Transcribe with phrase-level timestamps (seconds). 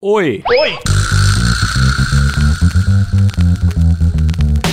[0.00, 0.44] Oi.
[0.48, 0.78] Oi.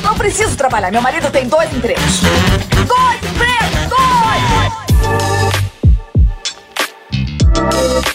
[0.03, 0.91] Não preciso trabalhar.
[0.91, 2.21] Meu marido tem dois empregos.
[2.87, 3.89] Dois empregos!
[7.89, 8.14] Dois!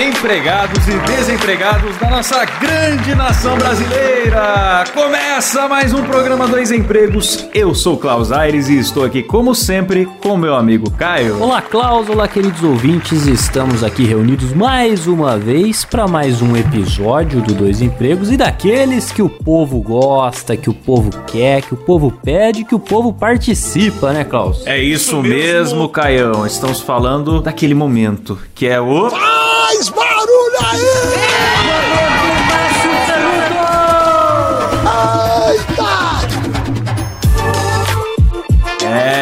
[0.00, 4.84] Empregados e desempregados da nossa grande nação brasileira!
[4.94, 7.46] Começa mais um programa Dois Empregos.
[7.52, 11.42] Eu sou Klaus Aires e estou aqui, como sempre, com meu amigo Caio.
[11.42, 13.26] Olá, Klaus, olá, queridos ouvintes.
[13.26, 19.12] Estamos aqui reunidos mais uma vez para mais um episódio do Dois Empregos e daqueles
[19.12, 23.12] que o povo gosta, que o povo quer, que o povo pede, que o povo
[23.12, 24.66] participa, né, Klaus?
[24.66, 26.46] É isso mesmo, Caião.
[26.46, 29.10] Estamos falando daquele momento que é o.
[29.10, 31.59] Faz barulho aí!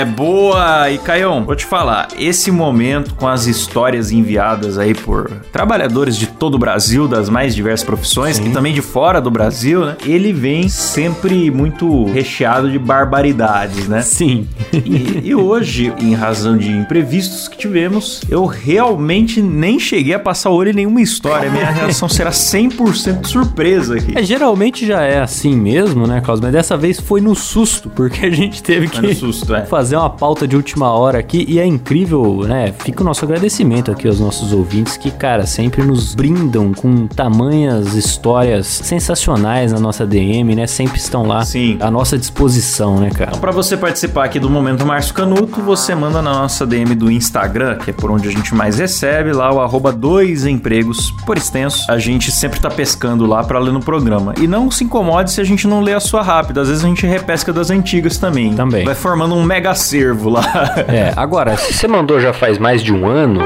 [0.09, 0.91] Boa!
[0.91, 6.27] E Caião, vou te falar, esse momento com as histórias enviadas aí por trabalhadores de
[6.27, 9.97] todo o Brasil, das mais diversas profissões, e também de fora do Brasil, né?
[10.05, 14.03] Ele vem sempre muito recheado de barbaridades, né?
[14.03, 14.49] Sim.
[14.73, 20.51] E, e hoje, em razão de imprevistos que tivemos, eu realmente nem cheguei a passar
[20.51, 21.51] o olho em nenhuma história.
[21.51, 24.17] Minha reação será 100% surpresa aqui.
[24.17, 26.41] É, geralmente já é assim mesmo, né, Klaus?
[26.41, 29.65] Mas dessa vez foi no susto, porque a gente teve que susto, é.
[29.65, 32.73] fazer uma pauta de última hora aqui e é incrível, né?
[32.79, 37.95] Fica o nosso agradecimento aqui aos nossos ouvintes que, cara, sempre nos brindam com tamanhas
[37.95, 40.67] histórias sensacionais na nossa DM, né?
[40.67, 41.77] Sempre estão lá Sim.
[41.81, 43.31] à nossa disposição, né, cara?
[43.31, 47.11] Então, pra você participar aqui do Momento Márcio Canuto, você manda na nossa DM do
[47.11, 51.37] Instagram, que é por onde a gente mais recebe, lá o arroba dois empregos por
[51.37, 51.91] extenso.
[51.91, 54.35] A gente sempre tá pescando lá pra ler no programa.
[54.39, 56.61] E não se incomode se a gente não lê a sua rápida.
[56.61, 58.55] Às vezes a gente repesca das antigas também.
[58.55, 58.85] Também.
[58.85, 60.43] Vai formando um mega acervo lá.
[60.89, 63.41] É, agora, se você mandou já faz mais de um ano,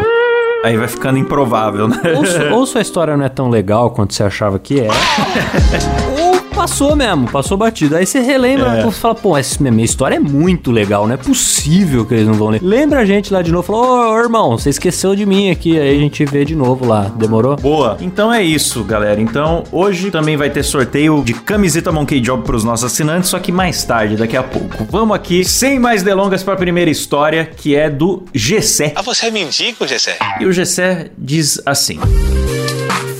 [0.64, 1.96] Aí vai ficando improvável, né?
[2.16, 4.86] ou, su- ou sua história não é tão legal quanto você achava que é,
[6.22, 6.31] ou
[6.62, 7.96] passou mesmo, passou batido.
[7.96, 8.82] Aí você relembra, É.
[8.84, 12.34] você fala, pô, essa minha história é muito legal, não é possível que eles não
[12.34, 12.60] vão ler.
[12.62, 15.96] Lembra a gente lá de novo, falou, ô irmão, você esqueceu de mim aqui, aí
[15.96, 17.56] a gente vê de novo lá, demorou?
[17.56, 17.96] Boa.
[18.00, 19.20] Então é isso, galera.
[19.20, 23.50] Então, hoje também vai ter sorteio de camiseta Monkey Job pros nossos assinantes, só que
[23.50, 24.86] mais tarde, daqui a pouco.
[24.88, 28.92] Vamos aqui, sem mais delongas, pra primeira história, que é do Gessé.
[28.94, 30.16] Ah, você é mendigo, Gessé?
[30.38, 31.98] E o Gessé diz assim.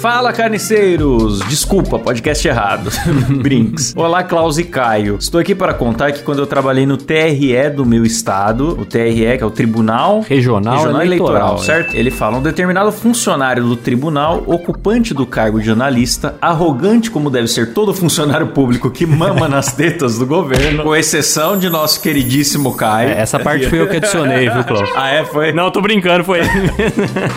[0.03, 1.39] Fala, carniceiros!
[1.49, 2.91] Desculpa, podcast errado.
[3.41, 3.95] Brinks.
[3.97, 5.17] Olá, Klaus e Caio.
[5.21, 9.39] Estou aqui para contar que quando eu trabalhei no TRE do meu estado, o TRE,
[9.39, 11.59] que é o Tribunal Regional Eleitoral, é.
[11.59, 11.95] certo?
[11.95, 17.47] Ele fala: um determinado funcionário do tribunal, ocupante do cargo de analista, arrogante como deve
[17.47, 22.75] ser todo funcionário público que mama nas tetas do governo, com exceção de nosso queridíssimo
[22.75, 23.11] Caio.
[23.11, 24.91] É, essa parte foi eu que adicionei, viu, Klaus?
[25.03, 25.25] Ah, é?
[25.25, 25.53] Foi?
[25.53, 26.41] Não, tô brincando, foi.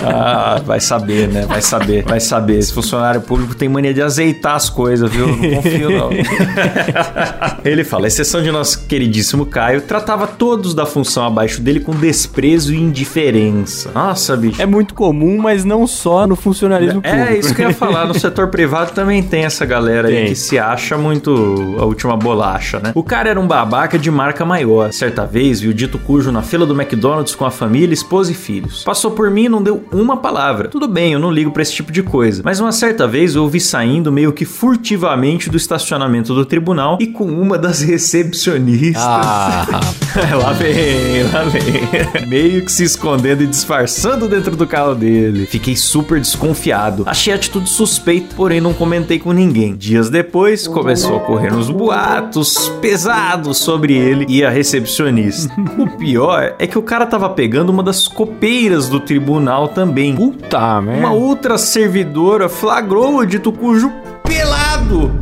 [0.03, 1.45] Ah, vai saber, né?
[1.47, 2.54] Vai saber, vai saber.
[2.57, 5.27] Esse funcionário público tem mania de azeitar as coisas, viu?
[5.27, 6.09] Não confio, não.
[7.63, 11.93] Ele fala: a exceção de nosso queridíssimo Caio, tratava todos da função abaixo dele com
[11.93, 13.91] desprezo e indiferença.
[13.93, 14.61] Nossa, bicho.
[14.61, 17.23] É muito comum, mas não só no funcionalismo público.
[17.23, 18.05] É, isso que eu ia falar.
[18.05, 20.25] No setor privado também tem essa galera aí Tem.
[20.27, 22.91] que se acha muito a última bolacha, né?
[22.93, 24.91] O cara era um babaca de marca maior.
[24.91, 28.83] Certa vez, viu dito cujo na fila do McDonald's com a família, esposa e filhos.
[28.83, 30.67] Passou por mim e não deu uma palavra.
[30.67, 32.41] Tudo bem, eu não ligo pra esse tipo de coisa.
[32.45, 37.07] Mas uma certa vez eu ouvi saindo meio que furtivamente do estacionamento do tribunal e
[37.07, 39.01] com uma das recepcionistas.
[39.03, 39.65] Ah,
[40.39, 42.27] lá vem, lá vem.
[42.27, 45.47] Meio que se escondendo e disfarçando dentro do carro dele.
[45.47, 47.01] Fiquei super desconfiado.
[47.07, 49.75] Achei a atitude suspeita, porém não comentei com ninguém.
[49.75, 55.51] Dias depois, começou a correr uns boatos pesados sobre ele e a recepcionista.
[55.79, 60.15] o pior é que o cara tava pegando uma das copeiras do tribunal também.
[60.15, 61.07] puta merda.
[61.07, 63.91] Uma outra servidora flagrou o dito cujo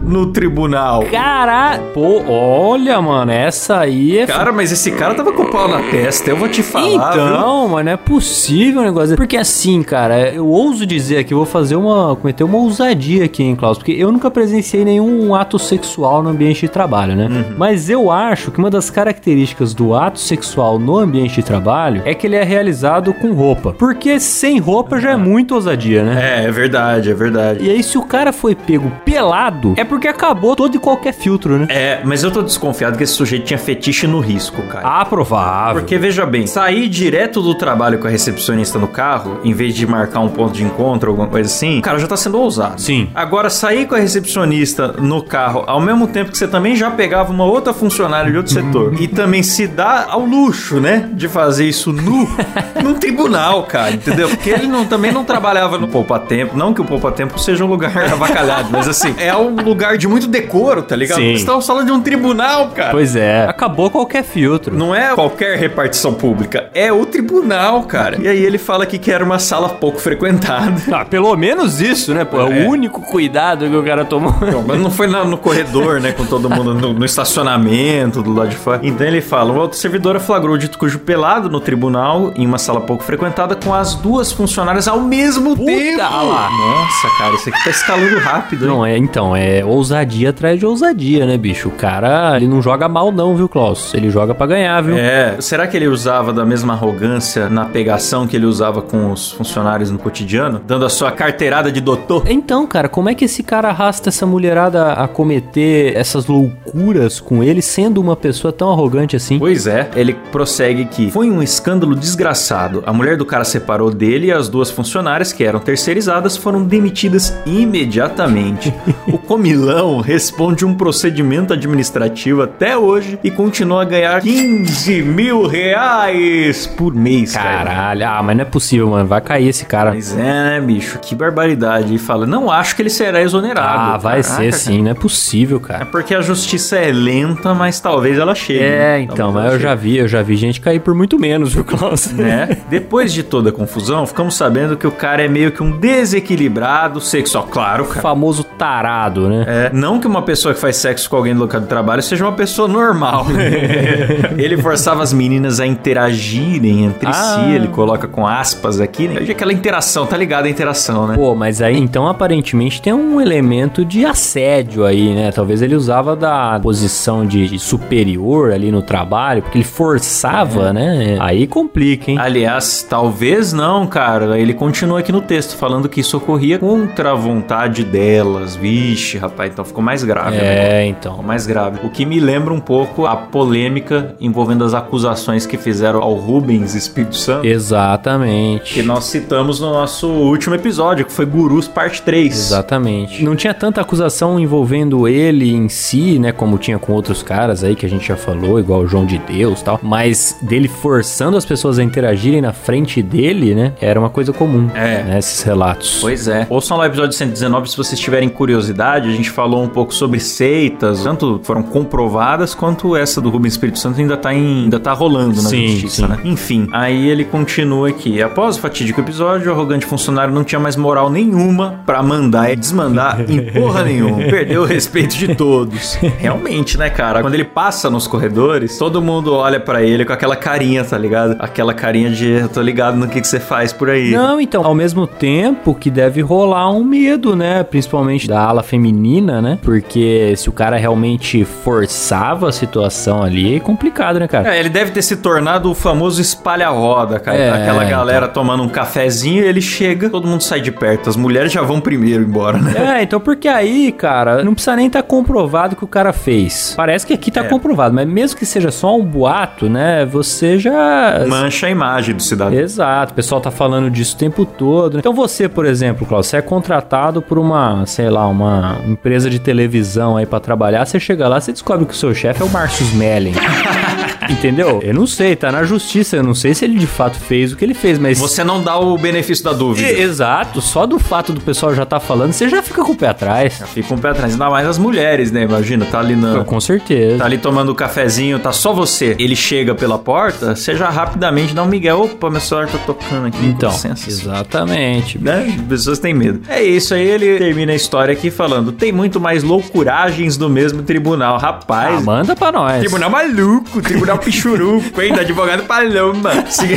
[0.03, 1.03] no tribunal.
[1.11, 4.25] Cara, pô, olha, mano, essa aí é.
[4.25, 7.13] Cara, mas esse cara tava com o pau na testa, eu vou te falar.
[7.13, 7.23] viu?
[7.25, 9.15] Então, mas não é possível um negócio.
[9.15, 12.15] Porque assim, cara, eu ouso dizer aqui, eu vou fazer uma.
[12.15, 13.77] cometer uma ousadia aqui, hein, Klaus?
[13.77, 17.27] Porque eu nunca presenciei nenhum ato sexual no ambiente de trabalho, né?
[17.27, 17.55] Uhum.
[17.57, 22.13] Mas eu acho que uma das características do ato sexual no ambiente de trabalho é
[22.13, 23.73] que ele é realizado com roupa.
[23.73, 26.41] Porque sem roupa já é muito ousadia, né?
[26.41, 27.63] É, é verdade, é verdade.
[27.63, 31.13] E aí, se o cara foi pego pelado, errado, é porque acabou todo e qualquer
[31.13, 31.67] filtro, né?
[31.69, 34.87] É, mas eu tô desconfiado que esse sujeito tinha fetiche no risco, cara.
[34.87, 35.81] Ah, provável.
[35.81, 39.85] Porque veja bem, sair direto do trabalho com a recepcionista no carro, em vez de
[39.85, 42.81] marcar um ponto de encontro, alguma coisa assim, o cara já tá sendo ousado.
[42.81, 43.09] Sim.
[43.13, 47.31] Agora, sair com a recepcionista no carro ao mesmo tempo que você também já pegava
[47.31, 51.67] uma outra funcionária de outro setor e também se dá ao luxo, né, de fazer
[51.67, 52.27] isso nu
[52.83, 54.29] num tribunal, cara, entendeu?
[54.29, 57.95] Porque ele não, também não trabalhava no poupa-tempo, não que o poupa-tempo seja um lugar
[58.11, 61.19] avacalhado, mas assim, é um lugar de muito decoro, tá ligado?
[61.19, 61.27] Sim.
[61.33, 62.91] Você estamos falando de um tribunal, cara.
[62.91, 63.45] Pois é.
[63.47, 64.75] Acabou qualquer filtro.
[64.75, 68.17] Não é qualquer repartição pública, é o tribunal, cara.
[68.21, 70.81] E aí ele fala aqui que era uma sala pouco frequentada.
[70.93, 72.23] Ah, pelo menos isso, né?
[72.23, 72.65] Pô, é, É.
[72.67, 74.33] o único cuidado que o cara tomou.
[74.41, 76.11] Não, mas não foi na- no corredor, né?
[76.11, 78.79] Com todo mundo no, no estacionamento do lado de fora.
[78.83, 82.57] Então ele fala: uma outra servidora flagrou o dito cujo pelado no tribunal, em uma
[82.57, 85.97] sala pouco frequentada, com as duas funcionárias ao mesmo Puta tempo.
[85.97, 86.49] lá.
[86.49, 88.71] Nossa, cara, isso aqui tá escalando rápido, hein?
[88.71, 91.69] Não, é, então, é ousadia atrás de ousadia, né, bicho?
[91.69, 93.93] O cara, ele não joga mal não, viu, Klaus?
[93.93, 94.97] Ele joga pra ganhar, viu?
[94.97, 99.31] É, será que ele usava da mesma arrogância na pegação que ele usava com os
[99.31, 100.61] funcionários no cotidiano?
[100.65, 102.23] Dando a sua carteirada de doutor?
[102.27, 107.43] Então, cara, como é que esse cara arrasta essa mulherada a cometer essas loucuras com
[107.43, 109.39] ele, sendo uma pessoa tão arrogante assim?
[109.39, 112.83] Pois é, ele prossegue que foi um escândalo desgraçado.
[112.85, 117.35] A mulher do cara separou dele e as duas funcionárias, que eram terceirizadas, foram demitidas
[117.45, 118.73] imediatamente.
[119.07, 126.67] o comilão responde um procedimento administrativo até hoje e continua a ganhar 15 mil reais
[126.67, 127.65] por mês, cara.
[127.69, 129.07] Caralho, ah, mas não é possível, mano.
[129.07, 129.91] Vai cair esse cara.
[129.91, 130.99] Mas é, né, bicho?
[130.99, 131.93] Que barbaridade.
[131.93, 133.93] E fala, não acho que ele será exonerado.
[133.93, 135.85] Ah, vai Caraca, ser sim, não é possível, É cara.
[135.85, 138.59] porque a justiça é lenta, mas talvez ela chegue.
[138.63, 139.01] É, né?
[139.01, 142.07] então, mas eu já vi, eu já vi gente cair por muito menos, viu, Klaus?
[142.11, 142.57] né?
[142.69, 146.99] Depois de toda a confusão, ficamos sabendo que o cara é meio que um desequilibrado
[147.01, 147.47] sexual.
[147.49, 148.01] Claro, O cara.
[148.01, 149.45] famoso tarado, né?
[149.47, 152.25] É, não que uma pessoa que faz sexo com alguém no local de trabalho seja
[152.25, 153.25] uma pessoa normal.
[154.37, 157.13] ele forçava as meninas a interagirem entre Ah.
[157.13, 159.21] si, ele coloca com aspas aqui, né?
[159.29, 161.15] Aquela interação, tá ligado a interação, né?
[161.15, 165.31] Pô, mas aí então aparentemente tem um elemento de assédio aí, né?
[165.31, 171.17] Talvez ele usava da posição de de superior ali no trabalho, porque ele forçava, né?
[171.19, 172.17] Aí complica, hein?
[172.17, 174.39] Aliás, talvez não, cara.
[174.39, 178.55] Ele continua aqui no texto falando que isso ocorria contra a vontade delas.
[178.55, 180.37] Vixe, rapaz, então ficou mais grave.
[180.37, 180.81] né?
[180.81, 181.13] É, então.
[181.13, 181.79] Ficou mais grave.
[181.83, 186.75] O que me lembra um pouco a polêmica envolvendo as acusações que fizeram ao Rubens
[186.75, 187.45] Espírito Santo.
[187.45, 188.73] Exatamente.
[188.73, 192.33] Que nós citamos no nosso último episódio, que foi Gurus Parte 3.
[192.33, 193.23] Exatamente.
[193.23, 196.31] Não tinha tanta acusação envolvendo ele em si, né?
[196.31, 199.17] Como tinha com outros caras aí que a gente já falou, igual o João de
[199.17, 199.79] Deus e tal.
[199.81, 203.73] Mas dele forçando as pessoas a interagirem na frente dele, né?
[203.81, 204.69] Era uma coisa comum.
[204.73, 205.03] É.
[205.03, 205.99] Né, esses relatos.
[206.01, 206.47] Pois é.
[206.49, 208.92] Ouçam lá o episódio 119 se vocês tiverem curiosidade.
[208.93, 213.79] A gente falou um pouco sobre seitas, tanto foram comprovadas quanto essa do Rubens Espírito
[213.79, 216.07] Santo ainda tá, em, ainda tá rolando na Sim, justiça, sim.
[216.07, 216.19] né?
[216.23, 218.21] Enfim, aí ele continua aqui.
[218.21, 222.55] Após o fatídico episódio, o arrogante funcionário não tinha mais moral nenhuma pra mandar e
[222.55, 224.17] desmandar em porra nenhuma.
[224.17, 225.95] Perdeu o respeito de todos.
[226.17, 227.21] Realmente, né, cara?
[227.21, 231.35] Quando ele passa nos corredores, todo mundo olha pra ele com aquela carinha, tá ligado?
[231.39, 234.11] Aquela carinha de eu tô ligado no que, que você faz por aí.
[234.11, 237.63] Não, então, ao mesmo tempo que deve rolar um medo, né?
[237.63, 239.59] Principalmente da ala feminina, né?
[239.61, 244.55] Porque se o cara realmente forçava a situação ali, é complicado, né, cara?
[244.55, 247.37] É, ele deve ter se tornado o famoso espalha-roda, cara.
[247.37, 248.43] É, Aquela galera então.
[248.43, 251.09] tomando um cafezinho, ele chega, todo mundo sai de perto.
[251.09, 252.99] As mulheres já vão primeiro embora, né?
[252.99, 256.73] É, então porque aí, cara, não precisa nem estar comprovado que o cara fez.
[256.75, 257.43] Parece que aqui tá É.
[257.47, 260.05] comprovado, mas mesmo que seja só um boato, né?
[260.05, 261.23] Você já.
[261.27, 262.57] Mancha a imagem do cidadão.
[262.57, 264.97] Exato, o pessoal tá falando disso o tempo todo.
[264.99, 269.39] Então você, por exemplo, Klaus, você é contratado por uma, sei lá, uma empresa de
[269.39, 272.49] televisão aí pra trabalhar, você chega lá, você descobre que o seu chefe é o
[272.49, 273.33] Márcio Smelling.
[274.29, 274.79] Entendeu?
[274.83, 277.55] Eu não sei, tá na justiça, eu não sei se ele de fato fez o
[277.55, 279.87] que ele fez, mas Você não dá o benefício da dúvida.
[279.87, 282.95] E- Exato, só do fato do pessoal já tá falando, você já fica com o
[282.95, 283.61] pé atrás.
[283.73, 284.33] Fica um pé atrás.
[284.33, 285.43] Ainda mais as mulheres, né?
[285.43, 286.43] Imagina, tá ali na.
[286.43, 287.17] Com certeza.
[287.19, 289.15] Tá ali tomando um cafezinho, tá só você.
[289.19, 291.93] Ele chega pela porta, você já rapidamente dá um migué.
[291.93, 293.45] Opa, meu celular tá tocando aqui.
[293.45, 295.17] Então, com exatamente.
[295.19, 295.55] né?
[295.59, 296.41] As pessoas têm medo.
[296.47, 300.83] É isso aí, ele termina a história aqui falando: tem muito mais loucuragens do mesmo
[300.83, 301.35] tribunal.
[301.35, 302.79] Ah, Rapaz, manda pra nós.
[302.79, 305.13] tribunal maluco, tribunal o pichuruco, hein?
[305.13, 306.45] Da advogado Paloma.
[306.49, 306.67] Se,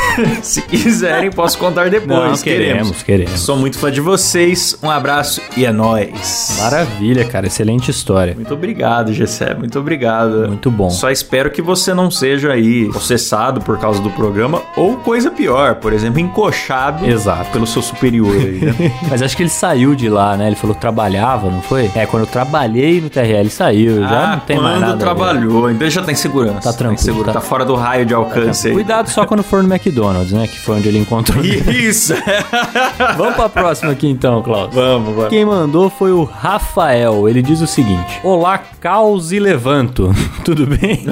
[0.42, 2.30] se quiserem, posso contar depois.
[2.30, 3.40] Não, queremos, queremos.
[3.40, 4.78] Sou muito fã de vocês.
[4.82, 6.58] Um abraço e é nóis.
[6.60, 7.46] Maravilha, cara.
[7.46, 8.34] Excelente história.
[8.34, 9.54] Muito obrigado, Gessé.
[9.54, 10.48] Muito obrigado.
[10.48, 10.90] Muito bom.
[10.90, 15.76] Só espero que você não seja aí processado por causa do programa ou coisa pior,
[15.76, 17.50] por exemplo, encoxado Exato.
[17.50, 18.92] pelo seu superior aí, né?
[19.10, 20.46] Mas acho que ele saiu de lá, né?
[20.46, 21.90] Ele falou que trabalhava, não foi?
[21.94, 24.00] É, quando eu trabalhei no TRL, ele saiu.
[24.02, 24.92] já ah, não tem quando mais nada.
[24.94, 24.98] ver.
[24.98, 26.60] trabalhou, então já tá em segurança.
[26.60, 28.74] Tá tranquilo, Tá, em seguro, tá- tá fora do raio de alcance aí.
[28.74, 30.46] Cuidado só quando for no McDonald's, né?
[30.46, 31.42] Que foi onde ele encontrou.
[31.44, 32.14] Isso!
[33.16, 34.74] Vamos pra próxima aqui então, Klaus.
[34.74, 35.28] vamos, vamos.
[35.30, 37.28] Quem mandou foi o Rafael.
[37.28, 40.14] Ele diz o seguinte: Olá, caos e levanto.
[40.44, 41.04] Tudo bem?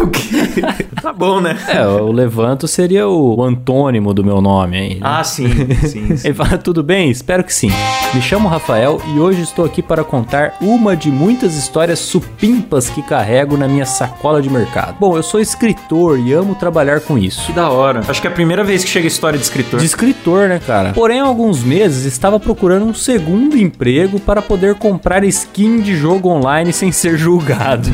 [0.00, 0.62] O quê?
[1.00, 1.56] tá bom, né?
[1.68, 4.94] É, o levanto seria o antônimo do meu nome aí.
[4.94, 5.00] né?
[5.02, 5.48] Ah, sim,
[5.86, 6.26] sim, sim.
[6.28, 7.10] Ele fala, tudo bem?
[7.10, 7.70] Espero que sim.
[8.14, 13.02] Me chamo Rafael e hoje estou aqui para contar uma de muitas histórias supimpas que
[13.02, 14.71] carrego na minha sacola de mercado.
[14.98, 17.46] Bom, eu sou escritor e amo trabalhar com isso.
[17.46, 18.02] Que da hora.
[18.08, 19.80] Acho que é a primeira vez que chega história de escritor.
[19.80, 20.92] De escritor, né, cara?
[20.92, 26.28] Porém, há alguns meses estava procurando um segundo emprego para poder comprar skin de jogo
[26.28, 27.88] online sem ser julgado.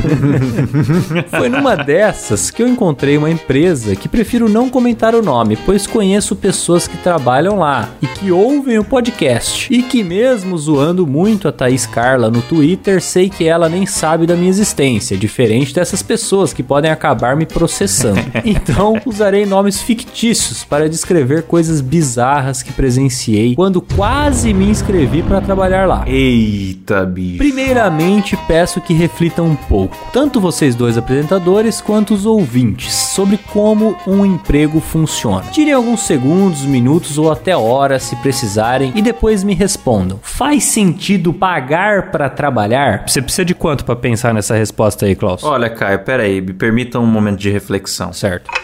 [1.31, 5.87] Foi numa dessas que eu encontrei uma empresa que prefiro não comentar o nome, pois
[5.87, 9.73] conheço pessoas que trabalham lá e que ouvem o podcast.
[9.73, 14.27] E que, mesmo zoando muito a Thaís Carla no Twitter, sei que ela nem sabe
[14.27, 18.19] da minha existência, diferente dessas pessoas que podem acabar me processando.
[18.45, 25.41] Então, usarei nomes fictícios para descrever coisas bizarras que presenciei quando quase me inscrevi para
[25.41, 26.05] trabalhar lá.
[26.07, 27.39] Eita, bicho.
[27.39, 33.97] Primeiramente, peço que reflitam um pouco, tanto vocês dois apresentadores quanto os ouvintes, sobre como
[34.07, 35.45] um emprego funciona.
[35.51, 40.19] Tirem alguns segundos, minutos ou até horas se precisarem e depois me respondam.
[40.23, 43.05] Faz sentido pagar para trabalhar?
[43.07, 45.43] Você precisa de quanto para pensar nessa resposta aí, Klaus?
[45.45, 48.13] Olha, Caio, pera aí, me permita um momento de reflexão.
[48.13, 48.58] Certo.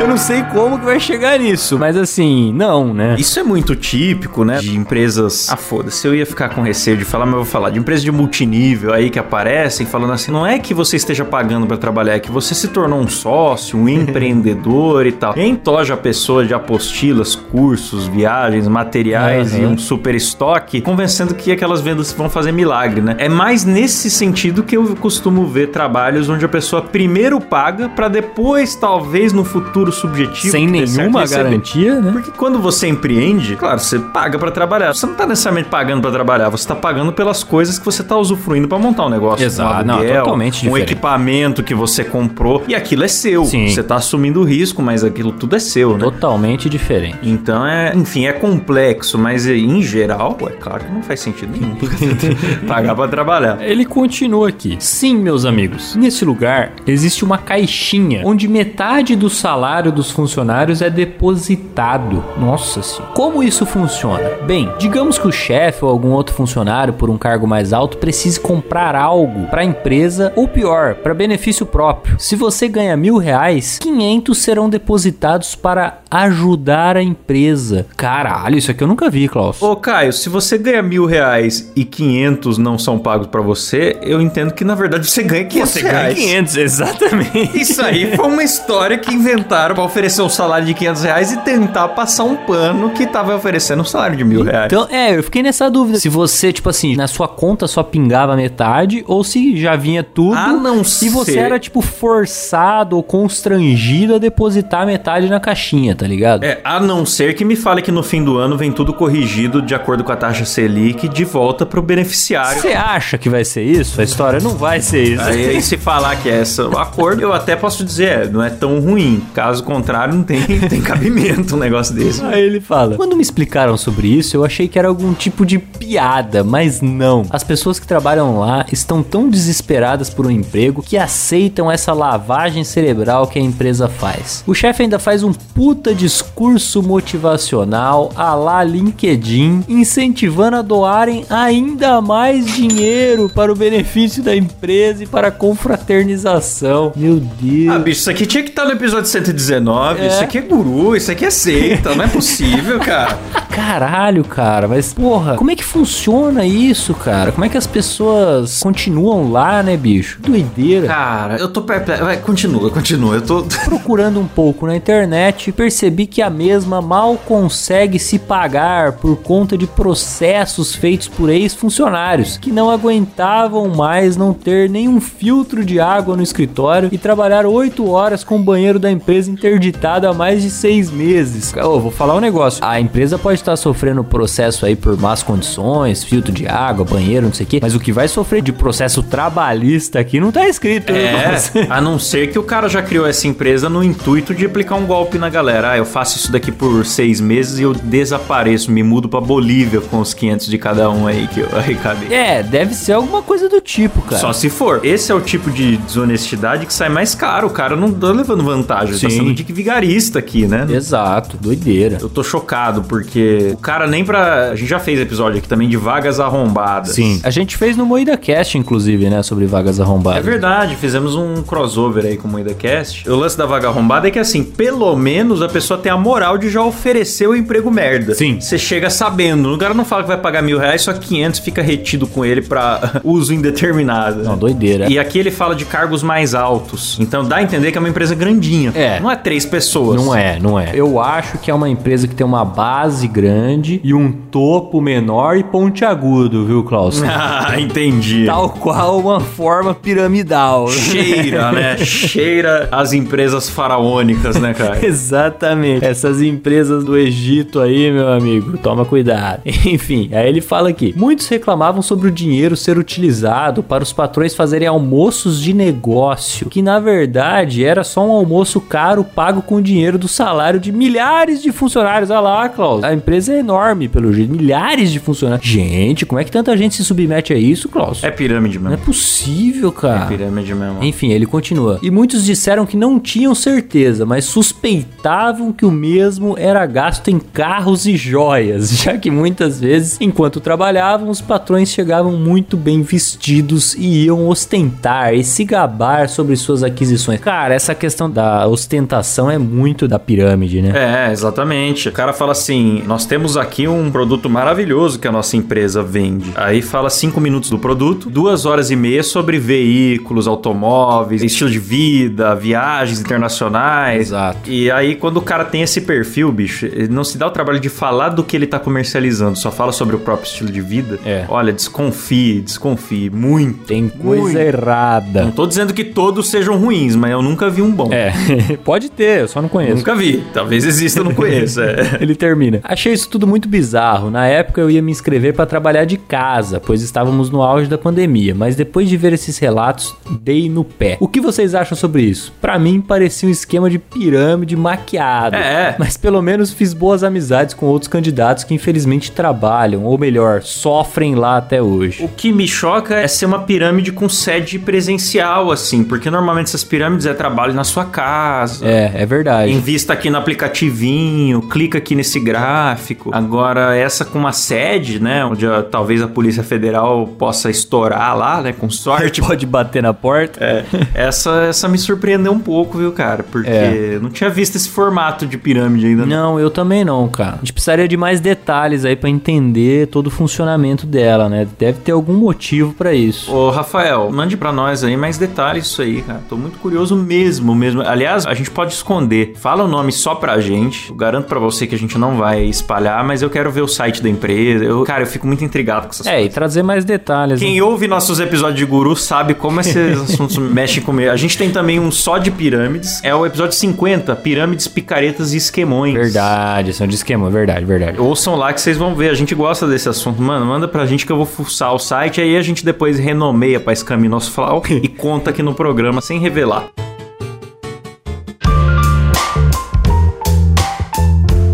[0.00, 3.16] Eu não sei como que vai chegar nisso, mas assim, não, né?
[3.18, 4.56] Isso é muito típico, né?
[4.58, 5.50] De empresas.
[5.50, 7.68] Ah, foda-se, eu ia ficar com receio de falar, mas eu vou falar.
[7.68, 11.66] De empresas de multinível aí que aparecem falando assim: não é que você esteja pagando
[11.66, 15.38] pra trabalhar, é que você se tornou um sócio, um empreendedor e tal.
[15.38, 19.62] Entoja a pessoa de apostilas, cursos, viagens, materiais Aham.
[19.62, 23.16] e um super estoque, convencendo que aquelas vendas vão fazer milagre, né?
[23.18, 28.08] É mais nesse sentido que eu costumo ver trabalhos onde a pessoa primeiro paga pra
[28.08, 31.44] depois, talvez no futuro subjetivo, Sem nenhuma receber.
[31.44, 32.12] garantia, né?
[32.12, 34.94] Porque quando você empreende, claro, você paga pra trabalhar.
[34.94, 38.16] Você não tá necessariamente pagando pra trabalhar, você tá pagando pelas coisas que você tá
[38.16, 39.44] usufruindo pra montar um negócio.
[39.44, 40.92] Exato, um não, aluguel, totalmente um diferente.
[40.92, 43.44] equipamento que você comprou e aquilo é seu.
[43.44, 43.68] Sim.
[43.68, 46.00] Você tá assumindo o risco, mas aquilo tudo é seu, né?
[46.04, 47.18] Totalmente diferente.
[47.22, 51.74] Então é, enfim, é complexo, mas em geral, é claro que não faz sentido nenhum
[52.66, 53.58] pagar pra trabalhar.
[53.60, 54.76] Ele continua aqui.
[54.78, 55.94] Sim, meus amigos.
[55.96, 62.22] Nesse lugar existe uma caixinha onde metade do salário dos funcionários é depositado.
[62.38, 63.14] Nossa senhora.
[63.14, 64.28] Como isso funciona?
[64.46, 68.38] Bem, digamos que o chefe ou algum outro funcionário por um cargo mais alto precise
[68.38, 72.16] comprar algo para a empresa ou pior, para benefício próprio.
[72.18, 77.86] Se você ganha mil reais, 500 serão depositados para ajudar a empresa.
[77.96, 79.62] Caralho, isso aqui eu nunca vi, Klaus.
[79.62, 84.20] Ô, Caio, se você ganha mil reais e 500 não são pagos pra você, eu
[84.20, 86.18] entendo que na verdade você ganha 500 Você ganha reais.
[86.18, 87.60] 500, exatamente.
[87.60, 91.36] Isso aí foi uma história que inventaram pra oferecer um salário de 500 reais e
[91.38, 94.66] tentar passar um pano que tava oferecendo um salário de mil reais.
[94.66, 95.98] Então, é, eu fiquei nessa dúvida.
[95.98, 100.36] Se você, tipo assim, na sua conta só pingava metade ou se já vinha tudo.
[100.36, 106.06] A não E você era, tipo, forçado ou constrangido a depositar metade na caixinha, tá
[106.06, 106.44] ligado?
[106.44, 109.62] É, a não ser que me fale que no fim do ano vem tudo corrigido
[109.62, 112.60] de acordo com a taxa Selic de volta pro beneficiário.
[112.60, 114.00] Você acha que vai ser isso?
[114.00, 115.22] A história não vai ser isso.
[115.22, 118.42] Aí, aí se falar que é esse o acordo, eu até posso dizer, é, não
[118.42, 119.22] é tão ruim.
[119.34, 122.22] Caso contrário, não tem, tem cabimento um negócio desse.
[122.24, 125.58] Aí ele fala: Quando me explicaram sobre isso, eu achei que era algum tipo de
[125.58, 127.26] piada, mas não.
[127.30, 132.64] As pessoas que trabalham lá estão tão desesperadas por um emprego que aceitam essa lavagem
[132.64, 134.44] cerebral que a empresa faz.
[134.46, 142.00] O chefe ainda faz um puta discurso motivacional a lá LinkedIn, incentivando a doarem ainda
[142.00, 146.92] mais dinheiro para o benefício da empresa e para a confraternização.
[146.96, 147.74] Meu Deus.
[147.74, 149.06] Ah, bicho, isso aqui tinha que estar no episódio
[149.40, 150.06] 19.
[150.06, 153.18] Isso aqui é guru, isso aqui é seita, não é possível, cara.
[153.50, 157.32] Caralho, cara, mas porra, como é que funciona isso, cara?
[157.32, 160.20] Como é que as pessoas continuam lá, né, bicho?
[160.20, 160.86] Doideira.
[160.86, 162.04] Cara, eu tô perplexo.
[162.04, 163.16] Vai, continua, continua.
[163.16, 163.42] Eu tô.
[163.64, 169.56] Procurando um pouco na internet, percebi que a mesma mal consegue se pagar por conta
[169.56, 176.16] de processos feitos por ex-funcionários que não aguentavam mais não ter nenhum filtro de água
[176.16, 180.50] no escritório e trabalhar oito horas com o banheiro da empresa interditado há mais de
[180.50, 181.54] seis meses.
[181.56, 182.64] Ô, vou falar um negócio.
[182.64, 187.32] A empresa pode estar sofrendo processo aí por más condições, filtro de água, banheiro, não
[187.32, 190.92] sei o quê, mas o que vai sofrer de processo trabalhista aqui não tá escrito.
[190.92, 191.36] É,
[191.70, 194.86] a não ser que o cara já criou essa empresa no intuito de aplicar um
[194.86, 195.72] golpe na galera.
[195.72, 199.80] Ah, eu faço isso daqui por seis meses e eu desapareço, me mudo pra Bolívia
[199.80, 202.12] com os 500 de cada um aí que eu arrecadei.
[202.12, 204.18] É, deve ser alguma coisa do tipo, cara.
[204.18, 204.80] Só se for.
[204.84, 207.46] Esse é o tipo de desonestidade que sai mais caro.
[207.46, 208.94] O cara não tá levando vantagem.
[208.94, 209.19] Tá Sim.
[209.20, 210.66] Sendo de vigarista aqui, né?
[210.70, 211.98] Exato, doideira.
[212.00, 214.50] Eu tô chocado porque o cara nem pra.
[214.50, 216.94] A gente já fez episódio aqui também de vagas arrombadas.
[216.94, 217.20] Sim.
[217.22, 219.22] A gente fez no Moída Cast, inclusive, né?
[219.22, 220.24] Sobre vagas É arrombadas.
[220.24, 223.08] verdade, fizemos um crossover aí com o Moeda Cast.
[223.08, 226.38] O lance da vaga arrombada é que, assim, pelo menos a pessoa tem a moral
[226.38, 228.14] de já oferecer o emprego merda.
[228.14, 228.40] Sim.
[228.40, 229.54] Você chega sabendo.
[229.54, 232.42] O cara não fala que vai pagar mil reais, só 500 fica retido com ele
[232.42, 234.22] pra uso indeterminado.
[234.22, 234.90] Não, doideira.
[234.90, 236.98] E aqui ele fala de cargos mais altos.
[237.00, 238.72] Então dá a entender que é uma empresa grandinha.
[238.74, 239.00] É.
[239.00, 240.02] Não é três pessoas.
[240.02, 240.70] Não é, não é.
[240.74, 245.36] Eu acho que é uma empresa que tem uma base grande e um topo menor
[245.36, 247.02] e pontiagudo, viu, Klaus?
[247.12, 248.24] Ah, entendi.
[248.26, 250.68] Tal qual uma forma piramidal.
[250.68, 251.76] Cheira, né?
[251.84, 254.78] Cheira as empresas faraônicas, né, cara?
[254.84, 255.84] Exatamente.
[255.84, 259.42] Essas empresas do Egito aí, meu amigo, toma cuidado.
[259.44, 264.34] Enfim, aí ele fala aqui: muitos reclamavam sobre o dinheiro ser utilizado para os patrões
[264.34, 269.62] fazerem almoços de negócio, que na verdade era só um almoço caro pago com o
[269.62, 272.10] dinheiro do salário de milhares de funcionários.
[272.10, 272.82] Olha lá, Klaus.
[272.84, 274.32] A empresa é enorme, pelo jeito.
[274.32, 275.46] Milhares de funcionários.
[275.46, 278.02] Gente, como é que tanta gente se submete a isso, Klaus?
[278.04, 278.84] É pirâmide Não é mesmo.
[278.86, 280.04] possível, cara.
[280.04, 280.82] É pirâmide mesmo.
[280.82, 281.78] Enfim, ele continua.
[281.82, 287.18] E muitos disseram que não tinham certeza, mas suspeitavam que o mesmo era gasto em
[287.18, 293.74] carros e joias, já que muitas vezes, enquanto trabalhavam, os patrões chegavam muito bem vestidos
[293.74, 297.20] e iam ostentar e se gabar sobre suas aquisições.
[297.20, 298.89] Cara, essa questão da ostentação
[299.30, 301.08] é muito da pirâmide, né?
[301.08, 301.88] É, exatamente.
[301.88, 306.32] O cara fala assim: nós temos aqui um produto maravilhoso que a nossa empresa vende.
[306.34, 311.58] Aí fala cinco minutos do produto, duas horas e meia sobre veículos, automóveis, estilo de
[311.58, 314.08] vida, viagens internacionais.
[314.08, 314.50] Exato.
[314.50, 317.60] E aí, quando o cara tem esse perfil, bicho, ele não se dá o trabalho
[317.60, 320.98] de falar do que ele tá comercializando, só fala sobre o próprio estilo de vida.
[321.04, 321.24] É.
[321.28, 323.10] Olha, desconfie, desconfie.
[323.10, 323.64] Muito.
[323.64, 324.38] Tem coisa muito.
[324.38, 325.24] errada.
[325.24, 327.92] Não tô dizendo que todos sejam ruins, mas eu nunca vi um bom.
[327.92, 328.12] É,
[328.64, 329.76] pode ter, eu só não conheço.
[329.76, 330.24] Nunca vi.
[330.32, 331.60] Talvez exista, eu não conheço.
[331.60, 331.98] É.
[332.00, 332.60] Ele termina.
[332.62, 334.10] Achei isso tudo muito bizarro.
[334.10, 337.76] Na época eu ia me inscrever para trabalhar de casa, pois estávamos no auge da
[337.76, 340.96] pandemia, mas depois de ver esses relatos, dei no pé.
[341.00, 342.32] O que vocês acham sobre isso?
[342.40, 345.36] Pra mim parecia um esquema de pirâmide maquiado.
[345.36, 345.74] É.
[345.78, 351.14] Mas pelo menos fiz boas amizades com outros candidatos que infelizmente trabalham, ou melhor, sofrem
[351.14, 352.04] lá até hoje.
[352.04, 356.64] O que me choca é ser uma pirâmide com sede presencial, assim, porque normalmente essas
[356.64, 358.66] pirâmides é trabalho na sua casa.
[358.70, 359.52] É, é verdade.
[359.52, 363.10] Invista aqui no aplicativinho, clica aqui nesse gráfico.
[363.12, 365.24] Agora, essa com uma sede, né?
[365.24, 368.52] Onde ah, talvez a Polícia Federal possa estourar lá, né?
[368.52, 369.20] Com sorte.
[369.30, 370.42] Pode bater na porta.
[370.44, 373.22] É, essa, essa me surpreendeu um pouco, viu, cara?
[373.22, 373.98] Porque É.
[374.00, 376.06] não tinha visto esse formato de pirâmide ainda.
[376.06, 377.34] Não, eu também não, cara.
[377.34, 381.46] A gente precisaria de mais detalhes aí pra entender todo o funcionamento dela, né?
[381.58, 383.32] Deve ter algum motivo pra isso.
[383.34, 386.20] Ô, Rafael, mande pra nós aí mais detalhes disso aí, cara.
[386.28, 387.82] Tô muito curioso mesmo, mesmo.
[387.82, 389.34] Aliás, a gente pode esconder.
[389.36, 390.90] Fala o nome só pra gente.
[390.90, 393.68] Eu garanto pra você que a gente não vai espalhar, mas eu quero ver o
[393.68, 394.64] site da empresa.
[394.64, 397.40] Eu, cara, eu fico muito intrigado com essas É, e trazer mais detalhes.
[397.40, 397.46] né?
[397.46, 401.10] Quem ouve nossos episódios de guru sabe como esses assuntos mexem comigo.
[401.10, 403.00] A gente tem também um só de pirâmides.
[403.02, 405.94] É o episódio 50, pirâmides, picaretas e esquemões.
[405.94, 408.00] Verdade, são de esquema, verdade, verdade.
[408.00, 409.10] Ouçam lá que vocês vão ver.
[409.10, 410.20] A gente gosta desse assunto.
[410.20, 412.20] Mano, manda pra gente que eu vou fuçar o site.
[412.20, 416.89] Aí a gente depois renomeia pra Escaminosflau e conta aqui no programa sem revelar.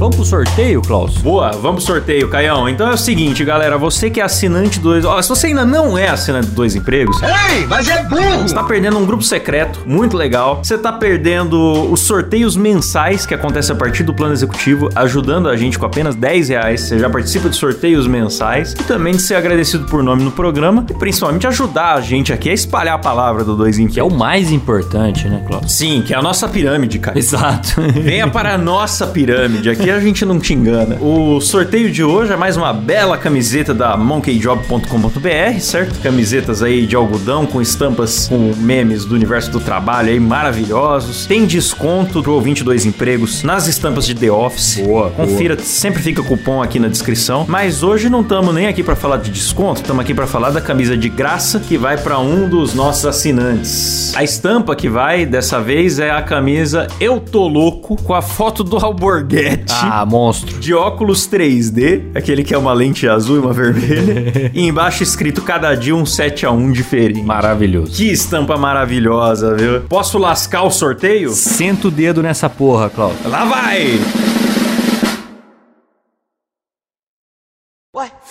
[0.06, 1.18] Vamos pro sorteio, Klaus?
[1.18, 2.68] Boa, vamos pro sorteio, Caião.
[2.68, 5.64] Então é o seguinte, galera, você que é assinante do dois, ó, se você ainda
[5.64, 8.42] não é assinante do dois empregos, Ei, mas é burro!
[8.42, 10.60] você tá perdendo um grupo secreto, muito legal.
[10.62, 11.56] Você tá perdendo
[11.92, 16.16] os sorteios mensais que acontecem a partir do plano executivo, ajudando a gente com apenas
[16.16, 16.80] 10 reais.
[16.80, 20.84] Você já participa de sorteios mensais e também de ser agradecido por nome no programa
[20.90, 24.10] e principalmente ajudar a gente aqui a espalhar a palavra do dois Que é o
[24.10, 25.72] mais importante, né, Klaus?
[25.72, 27.18] Sim, que é a nossa pirâmide, cara.
[27.18, 27.80] Exato.
[27.92, 30.96] Venha para a nossa pirâmide, aqui a gente não te engana.
[31.00, 36.00] O sorteio de hoje é mais uma bela camiseta da monkeyjob.com.br, certo?
[36.00, 41.26] Camisetas aí de algodão com estampas com memes do universo do trabalho aí maravilhosos.
[41.26, 44.80] Tem desconto pro 22 empregos nas estampas de The Office.
[44.80, 47.44] Boa, Confira, sempre fica cupom aqui na descrição.
[47.48, 50.60] Mas hoje não estamos nem aqui para falar de desconto, estamos aqui para falar da
[50.60, 54.14] camisa de graça que vai para um dos nossos assinantes.
[54.14, 58.62] A estampa que vai dessa vez é a camisa Eu Tô Louco com a foto
[58.62, 59.74] do Alborguete.
[59.74, 60.58] Ah, monstro.
[60.58, 65.42] De óculos 3D, aquele que é uma lente azul e uma vermelha, e embaixo escrito
[65.42, 67.22] cada dia um 7 a 1 diferente.
[67.22, 67.92] Maravilhoso.
[67.92, 69.80] Que estampa maravilhosa, viu?
[69.82, 71.30] Posso lascar o sorteio?
[71.30, 73.14] Senta o dedo nessa porra, Klaus.
[73.24, 74.35] Lá vai!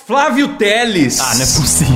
[0.07, 1.19] Flávio Teles.
[1.19, 1.95] Ah, não é possível.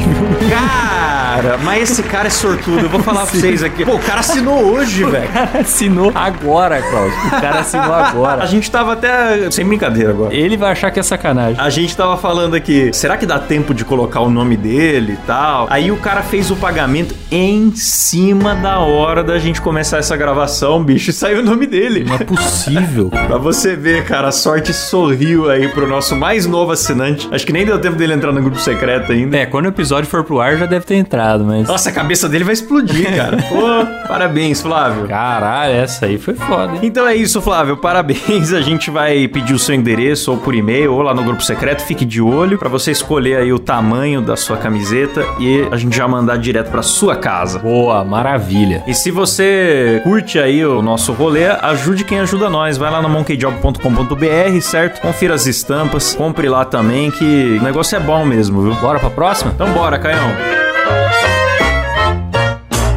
[0.49, 2.79] Cara, mas esse cara é sortudo.
[2.79, 3.85] Eu vou falar pra vocês aqui.
[3.85, 5.29] Pô, o cara assinou hoje, velho.
[5.29, 7.13] O cara assinou agora, Klaus.
[7.13, 8.47] O cara assinou A agora.
[8.47, 9.51] gente tava até.
[9.51, 10.33] Sem brincadeira agora.
[10.33, 11.61] Ele vai achar que é sacanagem.
[11.61, 15.27] A gente tava falando aqui, será que dá tempo de colocar o nome dele e
[15.27, 15.67] tal?
[15.69, 20.83] Aí o cara fez o pagamento em cima da hora da gente começar essa gravação,
[20.83, 22.03] bicho, e saiu o nome dele.
[22.05, 23.11] Não é possível.
[23.29, 27.29] Pra você ver, cara, a sorte sorriu aí pro nosso mais novo assinante.
[27.31, 29.37] Acho que nem deu tempo dele entrar no grupo secreto ainda.
[29.37, 31.67] É, quando o episódio for pro ar já deve ter entrado, mas.
[31.67, 33.37] Nossa, a cabeça dele vai explodir, cara.
[33.47, 35.07] Pô, parabéns, Flávio.
[35.07, 36.79] Caralho, essa aí foi foda, hein?
[36.83, 37.77] Então é isso, Flávio.
[37.77, 38.53] Parabéns.
[38.53, 41.83] A gente vai pedir o seu endereço ou por e-mail ou lá no grupo secreto.
[41.83, 45.95] Fique de olho pra você escolher aí o tamanho da sua camiseta e a gente
[45.95, 47.59] já mandar direto pra sua casa.
[47.59, 48.83] Boa, maravilha.
[48.87, 52.77] E se você curte aí o nosso rolê, ajude quem ajuda nós.
[52.77, 55.01] Vai lá no monkeyjob.com.br, certo?
[55.01, 58.75] Confira as estampas, compre lá também que o negócio é bom mesmo, viu?
[58.75, 59.51] Bora pra próxima?
[59.53, 60.29] Então bora, Caião.